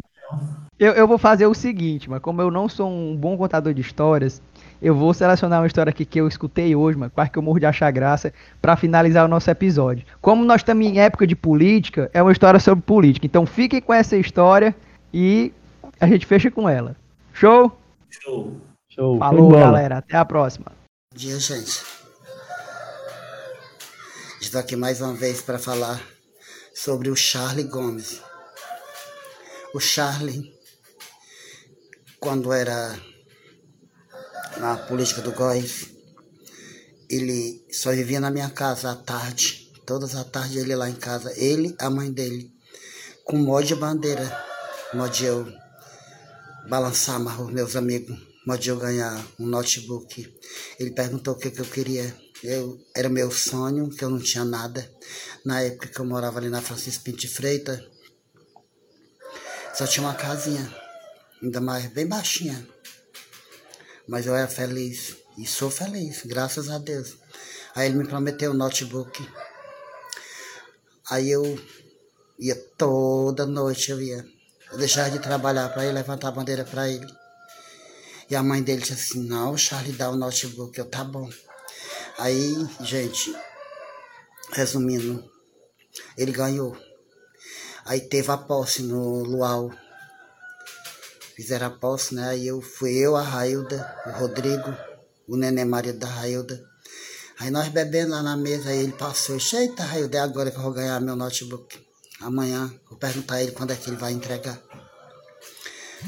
[0.78, 3.82] Eu, eu vou fazer o seguinte, mas como eu não sou um bom contador de
[3.82, 4.44] histórias,
[4.82, 7.60] eu vou selecionar uma história aqui que eu escutei hoje, mas quase que eu morro
[7.60, 10.06] de achar graça, pra finalizar o nosso episódio.
[10.22, 13.26] Como nós estamos em época de política, é uma história sobre política.
[13.26, 14.76] Então fiquem com essa história
[15.14, 15.52] e
[16.00, 16.96] a gente fecha com ela.
[17.34, 17.72] Show?
[18.10, 18.58] show.
[18.90, 19.18] Show.
[19.18, 19.98] Falou, galera.
[19.98, 20.72] Até a próxima.
[21.12, 21.84] Bom dia, gente.
[24.40, 26.02] Estou aqui mais uma vez para falar
[26.74, 28.22] sobre o Charlie Gomes.
[29.74, 30.54] O Charlie,
[32.20, 32.96] quando era
[34.60, 35.88] na política do Góis,
[37.10, 39.72] ele só vivia na minha casa à tarde.
[39.86, 42.52] Todas as tardes ele lá em casa, ele, a mãe dele,
[43.24, 44.46] com mod de bandeira,
[44.94, 45.48] mod de eu
[46.70, 50.28] balançar mais os meus amigos, mod de eu ganhar um notebook.
[50.80, 52.14] Ele perguntou o que, que eu queria.
[52.44, 54.90] Eu, era meu sonho, que eu não tinha nada.
[55.46, 57.82] Na época que eu morava ali na Francisco Pinto Freitas,
[59.74, 60.76] só tinha uma casinha,
[61.42, 62.68] ainda mais bem baixinha.
[64.08, 67.18] Mas eu era feliz e sou feliz, graças a Deus.
[67.76, 69.28] Aí ele me prometeu o notebook.
[71.10, 71.60] Aí eu
[72.40, 74.26] ia toda noite, eu ia.
[74.72, 77.08] Eu deixava de trabalhar para ir levantar a bandeira para ele.
[78.30, 80.78] E a mãe dele disse assim, não, Charlie, dá o notebook.
[80.78, 81.30] Eu, tá bom.
[82.18, 83.34] Aí, gente,
[84.52, 85.24] resumindo,
[86.18, 86.76] Ele ganhou.
[87.86, 89.72] Aí teve a posse no Luau.
[91.38, 92.30] Fizeram a posse, né?
[92.30, 94.76] Aí eu fui eu, a Railda, o Rodrigo,
[95.28, 96.60] o neném marido da Railda.
[97.38, 100.64] Aí nós bebendo lá na mesa, aí ele passou, eita, Railda, é agora que eu
[100.64, 101.80] vou ganhar meu notebook.
[102.22, 104.60] Amanhã, vou perguntar a ele quando é que ele vai entregar.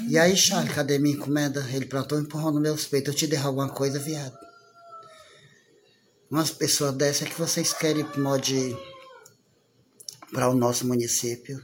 [0.07, 1.63] E aí, Charles, cadê minha encomenda?
[1.71, 3.13] Ele plantou um empurrão no meus peitos.
[3.13, 4.36] Eu te derro alguma coisa, viado?
[6.32, 8.75] Umas pessoas dessas que vocês querem mod
[10.34, 11.63] para o nosso município.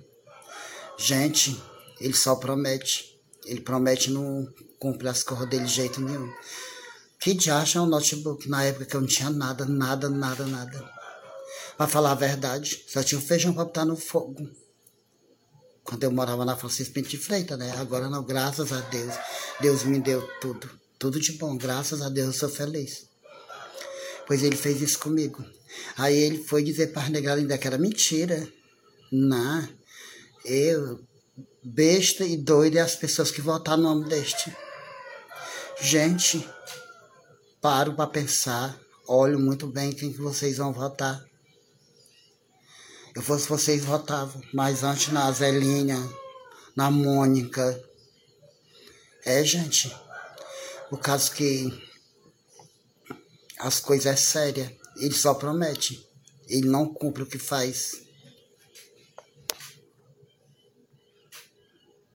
[1.00, 1.60] Gente,
[2.00, 3.15] ele só promete.
[3.46, 4.48] Ele promete não
[4.80, 6.32] cumprir as coisas dele de jeito nenhum.
[7.20, 8.48] Que diacho é um notebook?
[8.50, 10.92] Na época que eu não tinha nada, nada, nada, nada.
[11.78, 14.50] Pra falar a verdade, só tinha um feijão pra botar no fogo.
[15.84, 17.72] Quando eu morava na Francisco Pinto de Freitas, né?
[17.78, 19.14] Agora não, graças a Deus.
[19.60, 20.70] Deus me deu tudo.
[20.98, 23.08] Tudo de bom, graças a Deus eu sou feliz.
[24.26, 25.46] Pois ele fez isso comigo.
[25.98, 28.48] Aí ele foi dizer para as negras ainda que era mentira.
[29.12, 29.68] Não.
[30.44, 31.00] Eu,
[31.64, 34.56] besta e doida, é as pessoas que votaram no nome deste.
[35.82, 36.48] Gente,
[37.62, 41.24] paro para pensar, olho muito bem quem que vocês vão votar.
[43.16, 45.98] Eu fosse vocês votavam, mas antes na Zelinha,
[46.76, 47.82] na Mônica.
[49.24, 49.96] É, gente,
[50.92, 51.72] o caso que
[53.58, 56.08] as coisas é séria, ele só promete,
[56.48, 58.05] ele não cumpre o que faz.